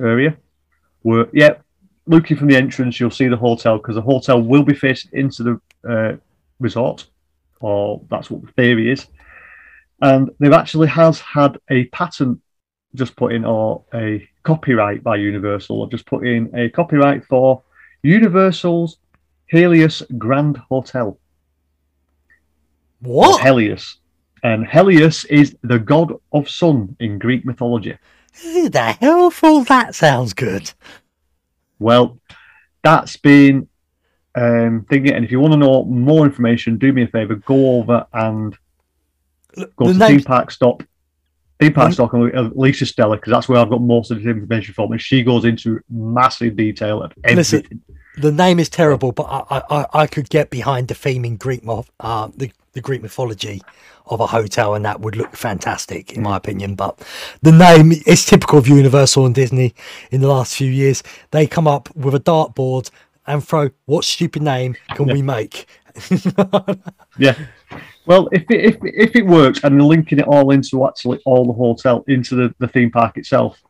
area. 0.00 0.36
Where, 1.02 1.26
yeah, 1.32 1.54
looking 2.06 2.36
from 2.36 2.48
the 2.48 2.56
entrance, 2.56 2.98
you'll 3.00 3.10
see 3.10 3.28
the 3.28 3.36
hotel 3.36 3.78
because 3.78 3.94
the 3.94 4.02
hotel 4.02 4.40
will 4.42 4.62
be 4.64 4.74
facing 4.74 5.10
into 5.14 5.42
the 5.42 5.60
uh, 5.88 6.16
resort, 6.60 7.06
or 7.60 8.02
that's 8.10 8.30
what 8.30 8.42
the 8.42 8.52
theory 8.52 8.90
is. 8.92 9.06
And 10.00 10.30
they've 10.38 10.52
actually 10.52 10.88
has 10.88 11.20
had 11.20 11.58
a 11.70 11.84
patent 11.86 12.40
just 12.94 13.16
put 13.16 13.32
in, 13.32 13.44
or 13.44 13.84
a 13.92 14.28
copyright 14.42 15.02
by 15.02 15.16
Universal. 15.16 15.82
I've 15.82 15.90
just 15.90 16.06
put 16.06 16.26
in 16.26 16.50
a 16.54 16.68
copyright 16.68 17.24
for 17.24 17.62
Universal's 18.02 18.98
Helios 19.46 20.02
Grand 20.18 20.56
Hotel. 20.56 21.18
What? 23.00 23.42
Helios. 23.42 23.98
And 24.42 24.66
Helios 24.66 25.24
is 25.24 25.56
the 25.62 25.78
god 25.78 26.12
of 26.32 26.48
sun 26.48 26.96
in 27.00 27.18
Greek 27.18 27.44
mythology. 27.44 27.96
Who 28.42 28.68
the 28.68 28.92
hell 28.92 29.30
thought 29.30 29.68
that 29.68 29.94
sounds 29.94 30.34
good? 30.34 30.72
Well, 31.78 32.20
that's 32.82 33.16
been 33.16 33.68
um, 34.34 34.86
thinking. 34.88 35.12
And 35.14 35.24
if 35.24 35.30
you 35.30 35.40
want 35.40 35.52
to 35.52 35.58
know 35.58 35.84
more 35.84 36.24
information, 36.24 36.78
do 36.78 36.92
me 36.92 37.02
a 37.02 37.08
favor, 37.08 37.36
go 37.36 37.78
over 37.78 38.06
and 38.12 38.56
go 39.76 39.86
The 39.86 39.92
to 39.94 40.06
Theme 40.06 40.22
Park 40.22 40.50
Stop. 40.50 40.82
Park 41.70 41.88
Hmm? 41.88 41.92
Stock 41.94 42.12
and 42.12 42.24
look 42.24 42.34
Alicia 42.34 42.84
Stella 42.84 43.16
because 43.16 43.30
that's 43.30 43.48
where 43.48 43.58
I've 43.60 43.70
got 43.70 43.80
most 43.80 44.10
of 44.10 44.22
the 44.22 44.28
information 44.30 44.74
from, 44.74 44.92
and 44.92 45.00
she 45.00 45.22
goes 45.22 45.44
into 45.44 45.80
massive 45.88 46.56
detail 46.56 47.02
of 47.02 47.12
Listen, 47.24 47.58
everything. 47.60 47.80
The 48.16 48.32
name 48.32 48.58
is 48.60 48.68
terrible, 48.68 49.12
but 49.12 49.24
I, 49.24 49.62
I, 49.70 49.86
I- 49.92 50.06
could 50.06 50.28
get 50.28 50.50
behind 50.50 50.88
the 50.88 50.94
theme 50.94 51.24
in 51.24 51.36
Greek 51.36 51.64
uh, 52.00 52.28
the, 52.36 52.50
the 52.72 52.80
Greek 52.80 53.02
mythology 53.02 53.62
of 54.06 54.20
a 54.20 54.26
hotel, 54.26 54.74
and 54.74 54.84
that 54.84 55.00
would 55.00 55.16
look 55.16 55.34
fantastic, 55.34 56.12
in 56.12 56.22
my 56.22 56.36
opinion. 56.36 56.74
But 56.74 56.98
the 57.40 57.52
name 57.52 57.92
is 58.06 58.26
typical 58.26 58.58
of 58.58 58.68
Universal 58.68 59.24
and 59.26 59.34
Disney 59.34 59.74
in 60.10 60.20
the 60.20 60.28
last 60.28 60.54
few 60.56 60.70
years. 60.70 61.02
They 61.30 61.46
come 61.46 61.66
up 61.66 61.94
with 61.96 62.14
a 62.14 62.20
dartboard 62.20 62.90
and 63.26 63.46
throw, 63.46 63.70
what 63.86 64.04
stupid 64.04 64.42
name 64.42 64.76
can 64.94 65.06
we 65.06 65.22
make? 65.22 65.66
Yeah. 67.18 67.36
Well, 68.06 68.28
if 68.32 68.42
it, 68.50 68.64
if 68.64 68.76
if 68.82 69.16
it 69.16 69.24
works 69.24 69.62
and 69.62 69.78
they're 69.78 69.86
linking 69.86 70.18
it 70.18 70.26
all 70.26 70.50
into 70.50 70.86
actually 70.86 71.20
all 71.24 71.46
the 71.46 71.52
hotel 71.52 72.04
into 72.08 72.34
the, 72.34 72.54
the 72.58 72.68
theme 72.68 72.90
park 72.90 73.16
itself, 73.16 73.62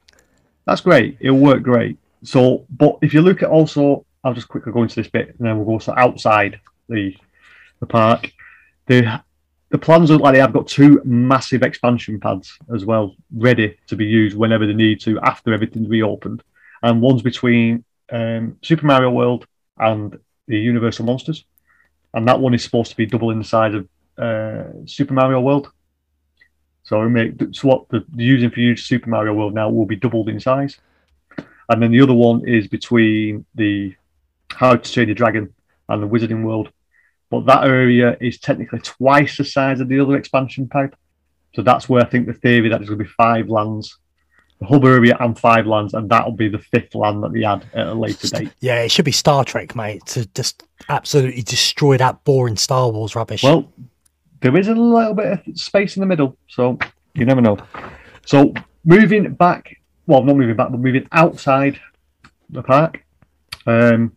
that's 0.67 0.81
great. 0.81 1.19
It'll 1.21 1.39
work 1.39 1.63
great. 1.63 1.99
So, 2.23 2.67
but 2.71 2.99
if 3.03 3.13
you 3.13 3.21
look 3.21 3.43
at 3.43 3.51
also, 3.51 4.07
I'll 4.25 4.35
just 4.35 4.49
quickly 4.49 4.73
go 4.73 4.83
into 4.83 4.97
this 4.97 5.09
bit 5.09 5.35
and 5.39 5.47
then 5.47 5.57
we'll 5.57 5.79
go 5.79 5.85
to 5.85 5.99
outside 5.99 6.59
the 6.89 7.15
the 7.81 7.87
park. 7.87 8.33
The 8.87 9.23
the 9.71 9.79
plans 9.79 10.11
look 10.11 10.23
like 10.23 10.35
they 10.35 10.41
have 10.41 10.53
got 10.53 10.67
two 10.67 11.01
massive 11.05 11.63
expansion 11.63 12.19
pads 12.19 12.59
as 12.75 12.85
well, 12.85 13.15
ready 13.37 13.77
to 13.89 13.97
be 13.97 14.07
used 14.07 14.37
whenever 14.37 14.67
they 14.67 14.73
need 14.73 15.01
to 15.01 15.21
after 15.21 15.53
everything's 15.53 15.89
reopened. 15.89 16.43
And 16.83 17.03
one's 17.03 17.23
between 17.23 17.85
um, 18.11 18.59
Super 18.63 18.87
Mario 18.87 19.11
World 19.11 19.47
and 19.79 20.19
the 20.47 20.59
Universal 20.59 21.07
Monsters 21.07 21.45
and 22.15 22.27
that 22.29 22.41
one 22.41 22.55
is 22.55 22.65
supposed 22.65 22.91
to 22.93 22.97
be 22.97 23.07
double 23.07 23.31
in 23.31 23.39
the 23.39 23.45
size 23.45 23.75
of 23.75 23.89
uh, 24.17 24.87
Super 24.87 25.13
Mario 25.13 25.41
World. 25.41 25.71
So 26.85 27.01
we 27.01 27.09
make 27.09 27.35
so 27.53 27.69
what 27.69 27.89
the 27.89 28.05
using 28.15 28.51
for 28.51 28.61
use 28.61 28.85
Super 28.85 29.11
Mario 29.11 29.35
World 29.35 29.55
now 29.55 29.69
will 29.69 29.87
be 29.87 29.97
doubled 29.97 30.29
in 30.29 30.39
size, 30.39 30.79
and 31.69 31.83
then 31.83 31.91
the 31.91 32.01
other 32.01 32.15
one 32.15 32.47
is 32.47 32.69
between 32.69 33.45
the 33.55 33.95
How 34.51 34.77
to 34.77 34.93
Train 34.93 35.09
Your 35.09 35.15
Dragon 35.15 35.53
and 35.89 36.03
the 36.03 36.09
Wizarding 36.09 36.45
World, 36.45 36.71
but 37.31 37.47
that 37.47 37.65
area 37.65 38.17
is 38.21 38.39
technically 38.39 38.81
twice 38.81 39.37
the 39.37 39.45
size 39.45 39.81
of 39.81 39.89
the 39.89 39.99
other 39.99 40.17
expansion 40.17 40.69
pack. 40.69 40.93
So 41.55 41.63
that's 41.63 41.89
where 41.89 42.03
I 42.03 42.09
think 42.09 42.27
the 42.27 42.35
theory 42.35 42.69
that 42.69 42.79
there's 42.79 42.91
going 42.91 42.99
to 42.99 43.05
be 43.05 43.11
five 43.17 43.49
lands, 43.49 43.99
area 44.63 45.17
and 45.21 45.39
five 45.39 45.67
lands, 45.67 45.95
and 45.95 46.09
that'll 46.09 46.33
be 46.33 46.49
the 46.49 46.59
fifth 46.59 46.95
land 46.95 47.23
that 47.23 47.33
they 47.33 47.45
add 47.45 47.65
at 47.75 47.89
a 47.89 47.95
later 47.95 48.29
date. 48.29 48.53
yeah, 48.61 48.83
it 48.83 48.91
should 48.91 49.05
be 49.05 49.13
Star 49.13 49.45
Trek, 49.45 49.75
mate, 49.77 50.05
to 50.07 50.27
just 50.35 50.65
absolutely 50.89 51.43
destroy 51.43 51.97
that 51.99 52.23
boring 52.25 52.57
Star 52.57 52.91
Wars 52.91 53.15
rubbish. 53.15 53.43
Well, 53.43 53.71
there 54.41 54.57
is 54.57 54.69
a 54.69 54.75
little 54.75 55.15
bit 55.15 55.47
of 55.47 55.59
space 55.59 55.97
in 55.97 56.01
the 56.01 56.07
middle, 56.07 56.37
so 56.49 56.79
you 57.15 57.25
never 57.25 57.41
know. 57.41 57.59
So 58.27 58.55
moving 58.85 59.35
back, 59.35 59.77
well, 60.07 60.23
not 60.23 60.37
moving 60.37 60.57
back, 60.57 60.71
but 60.71 60.81
moving 60.81 61.09
outside 61.13 61.79
the 62.51 62.63
park 62.63 63.05
um, 63.67 64.17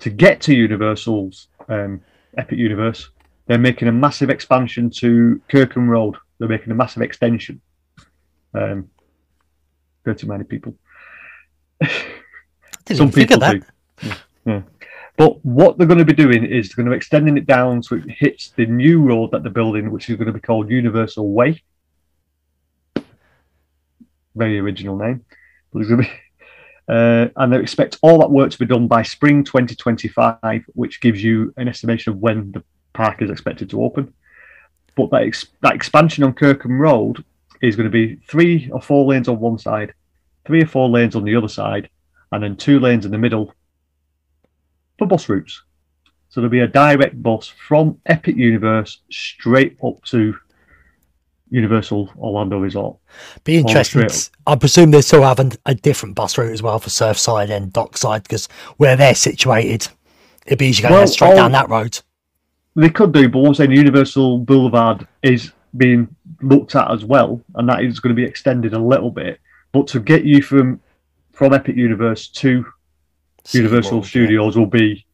to 0.00 0.10
get 0.10 0.40
to 0.42 0.54
Universal's 0.54 1.48
um, 1.68 2.00
Epic 2.36 2.58
Universe, 2.58 3.10
they're 3.46 3.58
making 3.58 3.88
a 3.88 3.92
massive 3.92 4.30
expansion 4.30 4.90
to 4.90 5.40
Kirkman 5.48 5.88
Road. 5.88 6.16
They're 6.38 6.48
making 6.48 6.72
a 6.72 6.74
massive 6.74 7.02
extension. 7.02 7.60
Um, 8.54 8.90
Thirty 10.06 10.26
many 10.28 10.44
people. 10.44 10.76
Didn't 11.80 12.96
Some 12.96 13.10
people 13.10 13.40
do. 13.40 13.60
Yeah. 14.00 14.16
Yeah. 14.46 14.62
But 15.16 15.44
what 15.44 15.76
they're 15.76 15.86
going 15.88 15.98
to 15.98 16.04
be 16.04 16.12
doing 16.12 16.44
is 16.44 16.68
they're 16.68 16.76
going 16.76 16.86
to 16.86 16.92
be 16.92 16.96
extending 16.96 17.36
it 17.36 17.44
down 17.44 17.82
so 17.82 17.96
it 17.96 18.08
hits 18.08 18.50
the 18.50 18.66
new 18.66 19.02
road 19.02 19.32
that 19.32 19.42
they're 19.42 19.50
building, 19.50 19.90
which 19.90 20.08
is 20.08 20.14
going 20.16 20.28
to 20.28 20.32
be 20.32 20.38
called 20.38 20.70
Universal 20.70 21.32
Way. 21.32 21.60
Very 24.36 24.60
original 24.60 24.96
name. 24.96 25.24
But 25.72 25.80
it's 25.80 25.88
going 25.88 26.04
to 26.04 26.08
be, 26.08 26.14
uh, 26.88 27.28
and 27.34 27.52
they 27.52 27.58
expect 27.58 27.98
all 28.00 28.20
that 28.20 28.30
work 28.30 28.52
to 28.52 28.58
be 28.58 28.66
done 28.66 28.86
by 28.86 29.02
spring 29.02 29.42
2025, 29.42 30.66
which 30.74 31.00
gives 31.00 31.20
you 31.20 31.52
an 31.56 31.66
estimation 31.66 32.12
of 32.12 32.20
when 32.20 32.52
the 32.52 32.62
park 32.92 33.22
is 33.22 33.30
expected 33.30 33.70
to 33.70 33.82
open. 33.82 34.14
But 34.94 35.10
that, 35.10 35.22
ex- 35.22 35.48
that 35.62 35.74
expansion 35.74 36.22
on 36.22 36.32
Kirkman 36.32 36.78
Road 36.78 37.24
is 37.62 37.76
going 37.76 37.90
to 37.90 37.90
be 37.90 38.16
three 38.28 38.70
or 38.72 38.80
four 38.80 39.04
lanes 39.06 39.28
on 39.28 39.38
one 39.40 39.58
side, 39.58 39.94
three 40.46 40.62
or 40.62 40.66
four 40.66 40.88
lanes 40.88 41.16
on 41.16 41.24
the 41.24 41.34
other 41.36 41.48
side, 41.48 41.88
and 42.32 42.42
then 42.42 42.56
two 42.56 42.78
lanes 42.80 43.04
in 43.04 43.12
the 43.12 43.18
middle 43.18 43.52
for 44.98 45.06
bus 45.06 45.28
routes. 45.28 45.62
So 46.28 46.40
there'll 46.40 46.50
be 46.50 46.60
a 46.60 46.68
direct 46.68 47.22
bus 47.22 47.46
from 47.46 47.98
Epic 48.06 48.36
Universe 48.36 49.00
straight 49.10 49.76
up 49.82 50.02
to 50.06 50.34
Universal 51.50 52.10
Orlando 52.18 52.58
Resort. 52.58 52.96
Be 53.44 53.58
interesting. 53.58 54.08
I 54.46 54.56
presume 54.56 54.90
they 54.90 55.00
still 55.02 55.22
have 55.22 55.38
a 55.64 55.74
different 55.74 56.14
bus 56.16 56.36
route 56.36 56.52
as 56.52 56.62
well 56.62 56.78
for 56.78 56.90
Surfside 56.90 57.50
and 57.50 57.72
Dockside 57.72 58.24
because 58.24 58.48
where 58.78 58.96
they're 58.96 59.14
situated, 59.14 59.88
it'd 60.44 60.58
be 60.58 60.66
easy 60.66 60.82
going 60.82 60.94
Well, 60.94 61.06
straight 61.06 61.30
all- 61.30 61.36
down 61.36 61.52
that 61.52 61.68
road. 61.68 62.00
They 62.78 62.90
could 62.90 63.12
do, 63.12 63.26
but 63.30 63.38
once 63.38 63.56
saying 63.56 63.70
Universal 63.72 64.40
Boulevard 64.40 65.06
is 65.22 65.52
being 65.76 66.08
looked 66.42 66.74
at 66.74 66.90
as 66.90 67.04
well, 67.04 67.40
and 67.54 67.68
that 67.68 67.84
is 67.84 68.00
going 68.00 68.14
to 68.14 68.20
be 68.20 68.26
extended 68.26 68.74
a 68.74 68.78
little 68.78 69.10
bit. 69.10 69.40
But 69.72 69.86
to 69.88 70.00
get 70.00 70.24
you 70.24 70.42
from 70.42 70.80
from 71.32 71.52
Epic 71.52 71.76
Universe 71.76 72.28
to 72.28 72.64
Universal 73.52 73.98
yeah. 73.98 74.04
Studios 74.04 74.56
will 74.56 74.66
be 74.66 75.04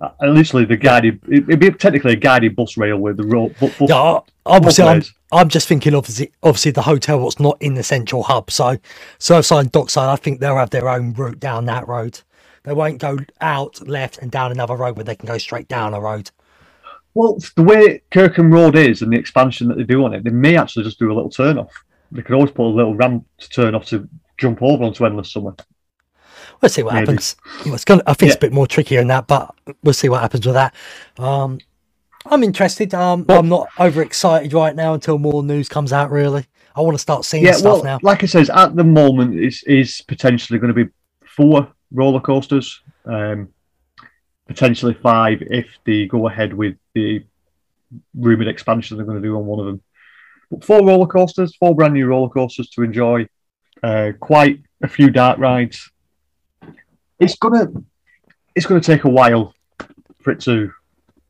uh, 0.00 0.10
literally 0.22 0.64
the 0.64 0.76
guided. 0.76 1.20
It'd 1.30 1.60
be 1.60 1.70
technically 1.70 2.12
a 2.12 2.16
guided 2.16 2.56
bus 2.56 2.76
rail 2.76 2.98
with 2.98 3.16
the 3.16 3.24
road. 3.24 3.54
But, 3.60 3.74
but 3.78 3.88
Yeah, 3.88 4.20
obviously, 4.46 4.84
I'm. 4.84 5.02
I'm 5.30 5.50
just 5.50 5.68
thinking 5.68 5.94
obviously, 5.94 6.32
obviously 6.42 6.70
the 6.70 6.82
hotel 6.82 7.20
what's 7.20 7.38
not 7.38 7.60
in 7.60 7.74
the 7.74 7.82
central 7.82 8.22
hub. 8.22 8.50
So 8.50 8.78
Surfside 9.18 9.60
and 9.60 9.72
Dockside, 9.72 10.08
I 10.08 10.16
think 10.16 10.40
they'll 10.40 10.56
have 10.56 10.70
their 10.70 10.88
own 10.88 11.12
route 11.12 11.38
down 11.38 11.66
that 11.66 11.86
road. 11.86 12.20
They 12.64 12.72
won't 12.72 12.98
go 12.98 13.18
out 13.40 13.86
left 13.86 14.18
and 14.18 14.30
down 14.30 14.52
another 14.52 14.74
road, 14.74 14.96
but 14.96 15.06
they 15.06 15.16
can 15.16 15.26
go 15.26 15.38
straight 15.38 15.68
down 15.68 15.94
a 15.94 16.00
road. 16.00 16.30
Well, 17.18 17.36
the 17.56 17.64
way 17.64 18.00
Kirkman 18.12 18.52
Road 18.52 18.76
is 18.76 19.02
and 19.02 19.12
the 19.12 19.18
expansion 19.18 19.66
that 19.66 19.76
they 19.76 19.82
do 19.82 20.04
on 20.04 20.14
it, 20.14 20.22
they 20.22 20.30
may 20.30 20.56
actually 20.56 20.84
just 20.84 21.00
do 21.00 21.10
a 21.10 21.14
little 21.14 21.28
turn 21.28 21.58
off. 21.58 21.72
They 22.12 22.22
could 22.22 22.36
always 22.36 22.52
put 22.52 22.62
a 22.66 22.70
little 22.70 22.94
ramp 22.94 23.26
to 23.38 23.48
turn 23.48 23.74
off 23.74 23.86
to 23.86 24.08
jump 24.36 24.62
over 24.62 24.84
onto 24.84 25.04
Endless 25.04 25.32
Summer. 25.32 25.56
We'll 26.62 26.68
see 26.68 26.84
what 26.84 26.94
Maybe. 26.94 27.06
happens. 27.06 27.34
It's 27.66 27.84
gonna, 27.84 28.04
I 28.06 28.14
think 28.14 28.28
it's 28.30 28.36
a 28.36 28.40
bit 28.40 28.52
more 28.52 28.68
trickier 28.68 29.00
than 29.00 29.08
that, 29.08 29.26
but 29.26 29.52
we'll 29.82 29.94
see 29.94 30.08
what 30.08 30.20
happens 30.20 30.46
with 30.46 30.54
that. 30.54 30.72
Um, 31.18 31.58
I'm 32.24 32.44
interested. 32.44 32.94
Um, 32.94 33.24
Well- 33.28 33.40
I'm 33.40 33.48
not 33.48 33.66
overexcited 33.80 34.52
right 34.52 34.76
now 34.76 34.94
until 34.94 35.18
more 35.18 35.42
news 35.42 35.68
comes 35.68 35.92
out. 35.92 36.12
Really, 36.12 36.46
I 36.76 36.82
want 36.82 36.94
to 36.94 37.00
start 37.00 37.24
seeing 37.24 37.44
Yeah, 37.44 37.50
stuff 37.52 37.82
well, 37.82 37.84
now. 37.84 37.98
like 38.00 38.22
I 38.22 38.26
says, 38.26 38.48
at 38.48 38.76
the 38.76 38.84
moment, 38.84 39.34
is 39.34 39.64
is 39.64 40.02
potentially 40.02 40.60
going 40.60 40.72
to 40.72 40.84
be 40.84 40.90
four 41.26 41.66
roller 41.92 42.20
coasters, 42.20 42.80
um, 43.06 43.48
potentially 44.48 44.94
five 44.94 45.42
if 45.42 45.66
they 45.84 46.06
go 46.06 46.26
ahead 46.26 46.52
with 46.52 46.76
the 46.94 47.22
rumored 48.14 48.48
expansion 48.48 48.96
they're 48.96 49.06
going 49.06 49.20
to 49.22 49.26
do 49.28 49.36
on 49.36 49.46
one 49.46 49.60
of 49.60 49.66
them. 49.66 49.80
But 50.50 50.64
four 50.64 50.84
roller 50.84 51.06
coasters, 51.06 51.54
four 51.56 51.74
brand 51.76 51.94
new 51.94 52.06
roller 52.06 52.30
coasters 52.30 52.70
to 52.70 52.82
enjoy. 52.82 53.28
Uh, 53.82 54.10
quite 54.18 54.60
a 54.82 54.88
few 54.88 55.08
dark 55.10 55.38
rides. 55.38 55.90
It's 57.20 57.36
gonna 57.36 57.68
it's 58.56 58.66
gonna 58.66 58.80
take 58.80 59.04
a 59.04 59.08
while 59.08 59.54
for 60.20 60.32
it 60.32 60.40
to 60.40 60.72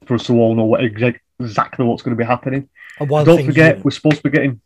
for 0.07 0.15
us 0.15 0.25
to 0.27 0.33
all 0.35 0.55
know 0.55 0.65
what 0.65 0.83
exact, 0.83 1.21
exactly 1.41 1.85
what's 1.85 2.03
going 2.03 2.17
to 2.17 2.19
be 2.19 2.27
happening. 2.27 2.69
Don't 3.27 3.37
forget, 3.47 3.77
you- 3.79 3.83
we're 3.85 3.91
supposed 3.91 4.17
to 4.19 4.23
be 4.23 4.31
getting 4.31 4.61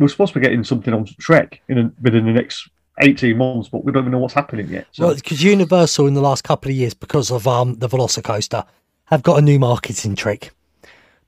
we're 0.00 0.08
supposed 0.08 0.32
to 0.32 0.40
be 0.40 0.44
getting 0.44 0.64
something 0.64 0.92
on 0.94 1.04
Trek 1.20 1.60
in 1.68 1.78
a, 1.78 1.92
within 2.00 2.24
the 2.26 2.32
next 2.32 2.68
eighteen 3.00 3.38
months, 3.38 3.68
but 3.68 3.84
we 3.84 3.92
don't 3.92 4.02
even 4.02 4.12
know 4.12 4.18
what's 4.18 4.34
happening 4.34 4.68
yet. 4.68 4.86
So 4.92 5.06
Well, 5.06 5.14
because 5.14 5.42
Universal 5.42 6.06
in 6.06 6.14
the 6.14 6.20
last 6.20 6.44
couple 6.44 6.70
of 6.70 6.76
years, 6.76 6.94
because 6.94 7.30
of 7.30 7.46
um 7.46 7.74
the 7.76 7.88
Velocicoaster, 7.88 8.66
have 9.06 9.22
got 9.22 9.38
a 9.38 9.42
new 9.42 9.58
marketing 9.58 10.14
trick. 10.16 10.50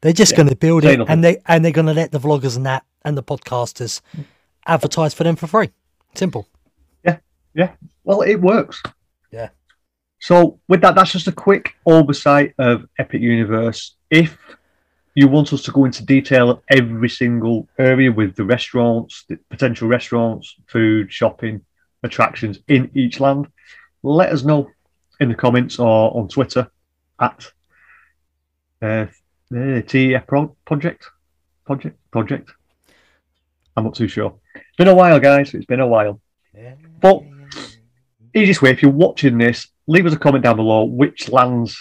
They're 0.01 0.13
just 0.13 0.33
Yeah, 0.33 0.39
going 0.39 0.49
to 0.49 0.57
build 0.57 0.85
it, 0.85 0.99
nothing. 0.99 1.13
and 1.13 1.25
they 1.25 1.39
and 1.47 1.65
they're 1.65 1.73
going 1.73 1.87
to 1.87 1.95
let 1.95 2.13
the 2.13 2.21
vloggers 2.21 2.57
and 2.57 2.67
that 2.67 2.85
and 3.05 3.17
the 3.17 3.23
podcasters 3.23 4.01
advertise 4.67 5.15
for 5.15 5.25
them 5.25 5.37
for 5.37 5.47
free. 5.47 5.71
Simple. 6.15 6.47
Yeah, 7.05 7.19
yeah, 7.55 7.73
well, 8.05 8.23
it 8.23 8.37
works. 8.37 8.83
Yeah. 9.31 9.51
So 10.21 10.61
with 10.69 10.83
that, 10.83 10.95
that's 10.95 11.13
just 11.13 11.29
a 11.29 11.33
quick 11.33 11.75
oversight 11.87 12.55
of 12.59 12.87
Epic 12.99 13.23
Universe. 13.23 13.97
If 14.11 14.37
you 15.15 15.29
want 15.29 15.53
us 15.53 15.63
to 15.63 15.73
go 15.73 15.85
into 15.85 16.05
detail 16.05 16.51
of 16.51 16.61
every 16.69 17.09
single 17.09 17.69
area 17.79 18.11
with 18.13 18.37
the 18.37 18.45
restaurants, 18.45 19.25
the 19.29 19.37
potential 19.49 19.89
restaurants, 19.89 20.55
food, 20.67 21.13
shopping, 21.13 21.63
attractions 22.03 22.61
in 22.69 22.91
each 22.95 23.21
land, 23.21 23.47
let 24.03 24.31
us 24.33 24.45
know 24.45 24.71
in 25.19 25.29
the 25.29 25.35
comments 25.35 25.79
or 25.79 26.17
on 26.17 26.29
Twitter 26.29 26.71
at 27.21 27.47
uh, 28.81 29.07
the 29.51 29.83
TEF 29.87 30.27
Pro- 30.27 30.57
Project. 30.65 31.07
Project. 31.67 31.99
Project. 32.11 32.51
I'm 33.77 33.85
not 33.85 33.95
too 33.95 34.09
sure. 34.09 34.35
It's 34.55 34.77
been 34.79 34.89
a 34.89 34.95
while, 34.95 35.21
guys. 35.21 35.53
It's 35.55 35.67
been 35.67 35.81
a 35.81 35.87
while. 35.87 36.21
But 37.01 37.23
easiest 38.35 38.63
way, 38.63 38.71
if 38.71 38.83
you're 38.83 38.91
watching 38.91 39.39
this, 39.39 39.67
leave 39.87 40.07
us 40.07 40.13
a 40.13 40.19
comment 40.19 40.45
down 40.45 40.57
below 40.57 40.85
which 40.85 41.29
lands 41.29 41.79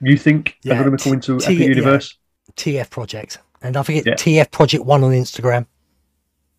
you 0.00 0.16
think 0.16 0.56
Yeah, 0.62 0.74
are 0.74 0.84
going 0.84 0.96
to 0.96 0.96
be 0.96 1.02
coming 1.02 1.20
to 1.20 1.38
T- 1.38 1.44
Epic 1.46 1.58
yeah. 1.58 1.66
Universe. 1.66 2.17
TF 2.58 2.90
Project, 2.90 3.38
and 3.62 3.76
I 3.76 3.82
think 3.82 4.04
Yeah. 4.04 4.14
TF 4.14 4.50
Project 4.50 4.84
One 4.84 5.02
on 5.04 5.12
Instagram. 5.12 5.66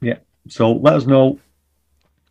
Yeah. 0.01 0.17
So 0.47 0.71
let 0.73 0.93
us 0.93 1.05
know 1.05 1.39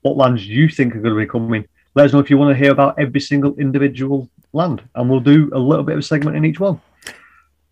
what 0.02 0.16
lands 0.16 0.46
you 0.46 0.68
think 0.68 0.96
are 0.96 1.00
going 1.00 1.14
to 1.14 1.20
be 1.20 1.26
coming. 1.26 1.66
Let 1.94 2.06
us 2.06 2.12
know 2.12 2.18
if 2.18 2.30
you 2.30 2.38
want 2.38 2.56
to 2.56 2.62
hear 2.62 2.72
about 2.72 2.98
every 2.98 3.20
single 3.20 3.54
individual 3.56 4.28
land, 4.52 4.82
and 4.94 5.08
we'll 5.08 5.20
do 5.20 5.50
a 5.52 5.58
little 5.58 5.84
bit 5.84 5.92
of 5.94 5.98
a 6.00 6.02
segment 6.02 6.36
in 6.36 6.44
each 6.44 6.58
one. 6.60 6.80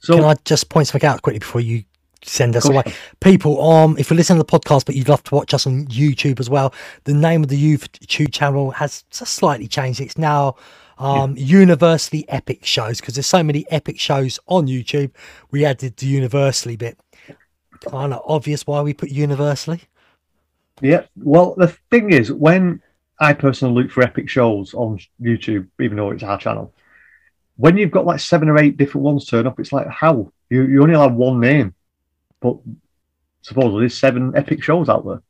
So 0.01 0.17
Can 0.17 0.25
I 0.25 0.35
just 0.45 0.69
point 0.69 0.89
something 0.89 1.09
out 1.09 1.23
quickly 1.23 1.39
before 1.39 1.61
you 1.61 1.85
send 2.23 2.55
us 2.57 2.69
away? 2.69 2.83
People, 3.21 3.61
um, 3.63 3.97
if 3.99 4.11
you 4.11 4.17
listen 4.17 4.37
to 4.37 4.43
the 4.43 4.59
podcast, 4.59 4.85
but 4.85 4.95
you'd 4.95 5.09
love 5.09 5.23
to 5.25 5.35
watch 5.35 5.55
us 5.55 5.67
on 5.67 5.87
YouTube 5.87 6.39
as 6.39 6.51
well, 6.51 6.75
the 7.05 7.15
name 7.15 7.43
of 7.43 7.49
the 7.49 7.77
YouTube 7.77 8.33
channel 8.33 8.71
has 8.73 9.05
just 9.11 9.35
slightly 9.35 9.67
changed. 9.67 10.01
It's 10.01 10.19
now 10.19 10.57
um, 10.99 11.37
Universally 11.37 12.25
Epic 12.29 12.65
Shows 12.65 13.01
because 13.01 13.15
there's 13.15 13.27
so 13.27 13.43
many 13.43 13.67
epic 13.71 13.99
shows 14.01 14.39
on 14.47 14.67
YouTube. 14.67 15.13
We 15.51 15.65
added 15.65 15.97
the 15.97 16.07
Universally 16.07 16.77
bit. 16.77 16.99
Kind 17.81 18.15
of 18.15 18.23
obvious 18.27 18.67
why 18.67 18.81
we 18.81 18.95
put 18.95 19.11
Universally. 19.11 19.83
Yeah. 20.81 21.05
Well, 21.17 21.55
the 21.57 21.69
thing 21.91 22.13
is, 22.13 22.33
when 22.33 22.83
I 23.21 23.33
personally 23.33 23.83
look 23.83 23.93
for 23.93 24.03
epic 24.03 24.29
shows 24.29 24.75
on 24.75 24.99
YouTube, 25.21 25.69
even 25.81 25.97
though 25.97 26.11
it's 26.11 26.23
our 26.23 26.39
channel, 26.39 26.73
when 27.57 27.77
you've 27.77 27.91
got 27.91 28.07
like 28.07 28.21
seven 28.21 28.49
or 28.49 28.59
eight 28.59 28.77
different 28.77 29.05
ones 29.05 29.27
turn 29.27 29.47
up, 29.47 29.59
it's 29.59 29.73
like 29.73 29.89
how 29.89 30.33
you 30.51 30.65
you 30.67 30.83
only 30.83 30.99
have 30.99 31.15
one 31.15 31.41
name, 31.41 31.75
but 32.41 32.57
supposedly 33.43 33.81
there's 33.81 33.99
seven 33.99 34.33
epic 34.37 34.63
shows 34.63 34.89
out 34.89 35.07
there. 35.07 35.23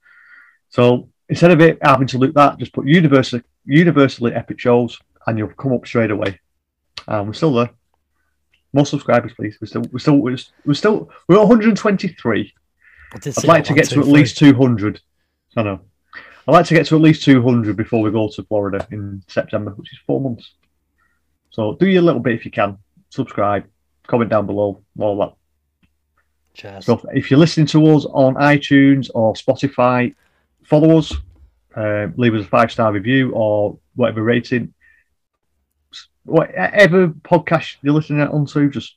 So 0.70 1.08
instead 1.28 1.52
of 1.52 1.60
it 1.60 1.78
having 1.80 2.08
to 2.08 2.18
look 2.18 2.34
that, 2.34 2.58
just 2.58 2.72
put 2.72 2.86
universally 2.86 3.42
universally 3.64 4.32
epic 4.32 4.58
shows, 4.58 4.98
and 5.26 5.38
you'll 5.38 5.48
come 5.48 5.72
up 5.72 5.86
straight 5.86 6.10
away. 6.10 6.38
And 7.06 7.26
we're 7.26 7.34
still 7.34 7.52
there. 7.52 7.70
More 8.72 8.86
subscribers, 8.86 9.32
please. 9.34 9.56
We're 9.60 9.68
still 9.68 9.84
we're 9.92 9.98
still 9.98 10.16
we're, 10.16 10.36
we're 10.64 10.74
still 10.74 11.10
we're 11.28 11.38
123. 11.38 12.54
I 13.12 13.18
did 13.18 13.38
I'd 13.38 13.44
like 13.44 13.64
to 13.64 13.74
get 13.74 13.88
to 13.90 14.00
at 14.00 14.06
least 14.06 14.38
200. 14.38 15.00
I 15.56 15.62
know. 15.62 15.80
I'd 16.48 16.52
like 16.52 16.66
to 16.66 16.74
get 16.74 16.86
to 16.86 16.96
at 16.96 17.02
least 17.02 17.24
200 17.24 17.76
before 17.76 18.02
we 18.02 18.10
go 18.10 18.28
to 18.28 18.42
Florida 18.44 18.86
in 18.90 19.22
September, 19.26 19.72
which 19.72 19.92
is 19.92 19.98
four 20.06 20.20
months. 20.20 20.52
So 21.50 21.74
do 21.74 21.88
your 21.88 22.02
little 22.02 22.20
bit 22.20 22.34
if 22.34 22.44
you 22.44 22.50
can. 22.50 22.78
Subscribe, 23.10 23.66
comment 24.06 24.30
down 24.30 24.46
below, 24.46 24.82
all 24.98 25.18
that 25.18 25.32
Cheers. 26.54 26.84
stuff. 26.84 27.04
If 27.14 27.30
you're 27.30 27.40
listening 27.40 27.66
to 27.68 27.86
us 27.94 28.04
on 28.06 28.34
iTunes 28.34 29.10
or 29.14 29.34
Spotify, 29.34 30.14
follow 30.62 30.98
us, 30.98 31.12
uh, 31.74 32.08
leave 32.16 32.34
us 32.34 32.44
a 32.44 32.48
five 32.48 32.70
star 32.70 32.92
review 32.92 33.32
or 33.32 33.78
whatever 33.94 34.22
rating. 34.22 34.72
Whatever 36.26 37.08
podcast 37.08 37.76
you're 37.82 37.94
listening 37.94 38.20
onto, 38.20 38.68
just 38.70 38.96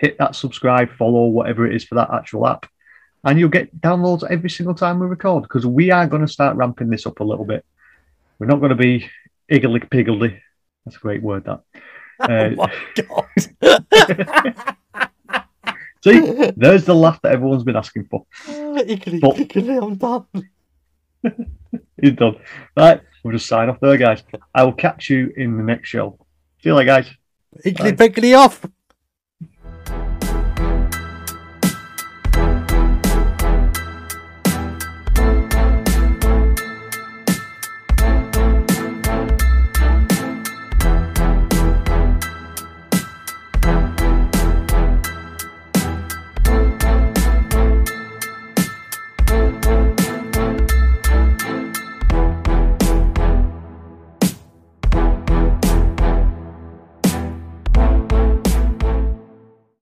hit 0.00 0.18
that 0.18 0.34
subscribe, 0.34 0.90
follow, 0.96 1.26
whatever 1.26 1.66
it 1.66 1.74
is 1.74 1.84
for 1.84 1.94
that 1.94 2.10
actual 2.12 2.46
app, 2.46 2.66
and 3.24 3.38
you'll 3.38 3.48
get 3.50 3.80
downloads 3.80 4.28
every 4.30 4.50
single 4.50 4.74
time 4.74 4.98
we 4.98 5.06
record 5.06 5.42
because 5.44 5.66
we 5.66 5.90
are 5.90 6.06
going 6.06 6.22
to 6.22 6.32
start 6.32 6.56
ramping 6.56 6.90
this 6.90 7.06
up 7.06 7.20
a 7.20 7.24
little 7.24 7.44
bit. 7.44 7.64
We're 8.38 8.46
not 8.46 8.60
going 8.60 8.70
to 8.70 8.76
be 8.76 9.08
iggly 9.50 9.88
piggledy. 9.90 10.40
That's 10.84 10.96
a 10.96 11.00
great 11.00 11.22
word, 11.22 11.44
that. 11.44 11.60
Uh, 12.20 12.50
oh 12.58 12.66
my 12.66 12.70
god. 13.62 14.76
see, 16.04 16.50
there's 16.54 16.84
the 16.84 16.94
laugh 16.94 17.18
that 17.22 17.32
everyone's 17.32 17.64
been 17.64 17.76
asking 17.76 18.04
for. 18.10 18.26
Iggly, 18.46 19.22
But- 19.22 19.36
iggly, 19.36 19.82
I'm 19.82 19.94
done. 19.96 20.26
He's 21.98 22.12
done. 22.12 22.36
Right, 22.76 23.00
we'll 23.24 23.32
just 23.32 23.46
sign 23.46 23.70
off 23.70 23.80
there, 23.80 23.96
guys. 23.96 24.22
I 24.54 24.64
will 24.64 24.74
catch 24.74 25.08
you 25.08 25.32
in 25.34 25.56
the 25.56 25.62
next 25.62 25.88
show. 25.88 26.18
See 26.62 26.68
you 26.68 26.74
later, 26.74 26.86
guys. 26.86 27.10
Iggly, 27.64 27.96
piggly 27.96 28.36
off. 28.36 28.64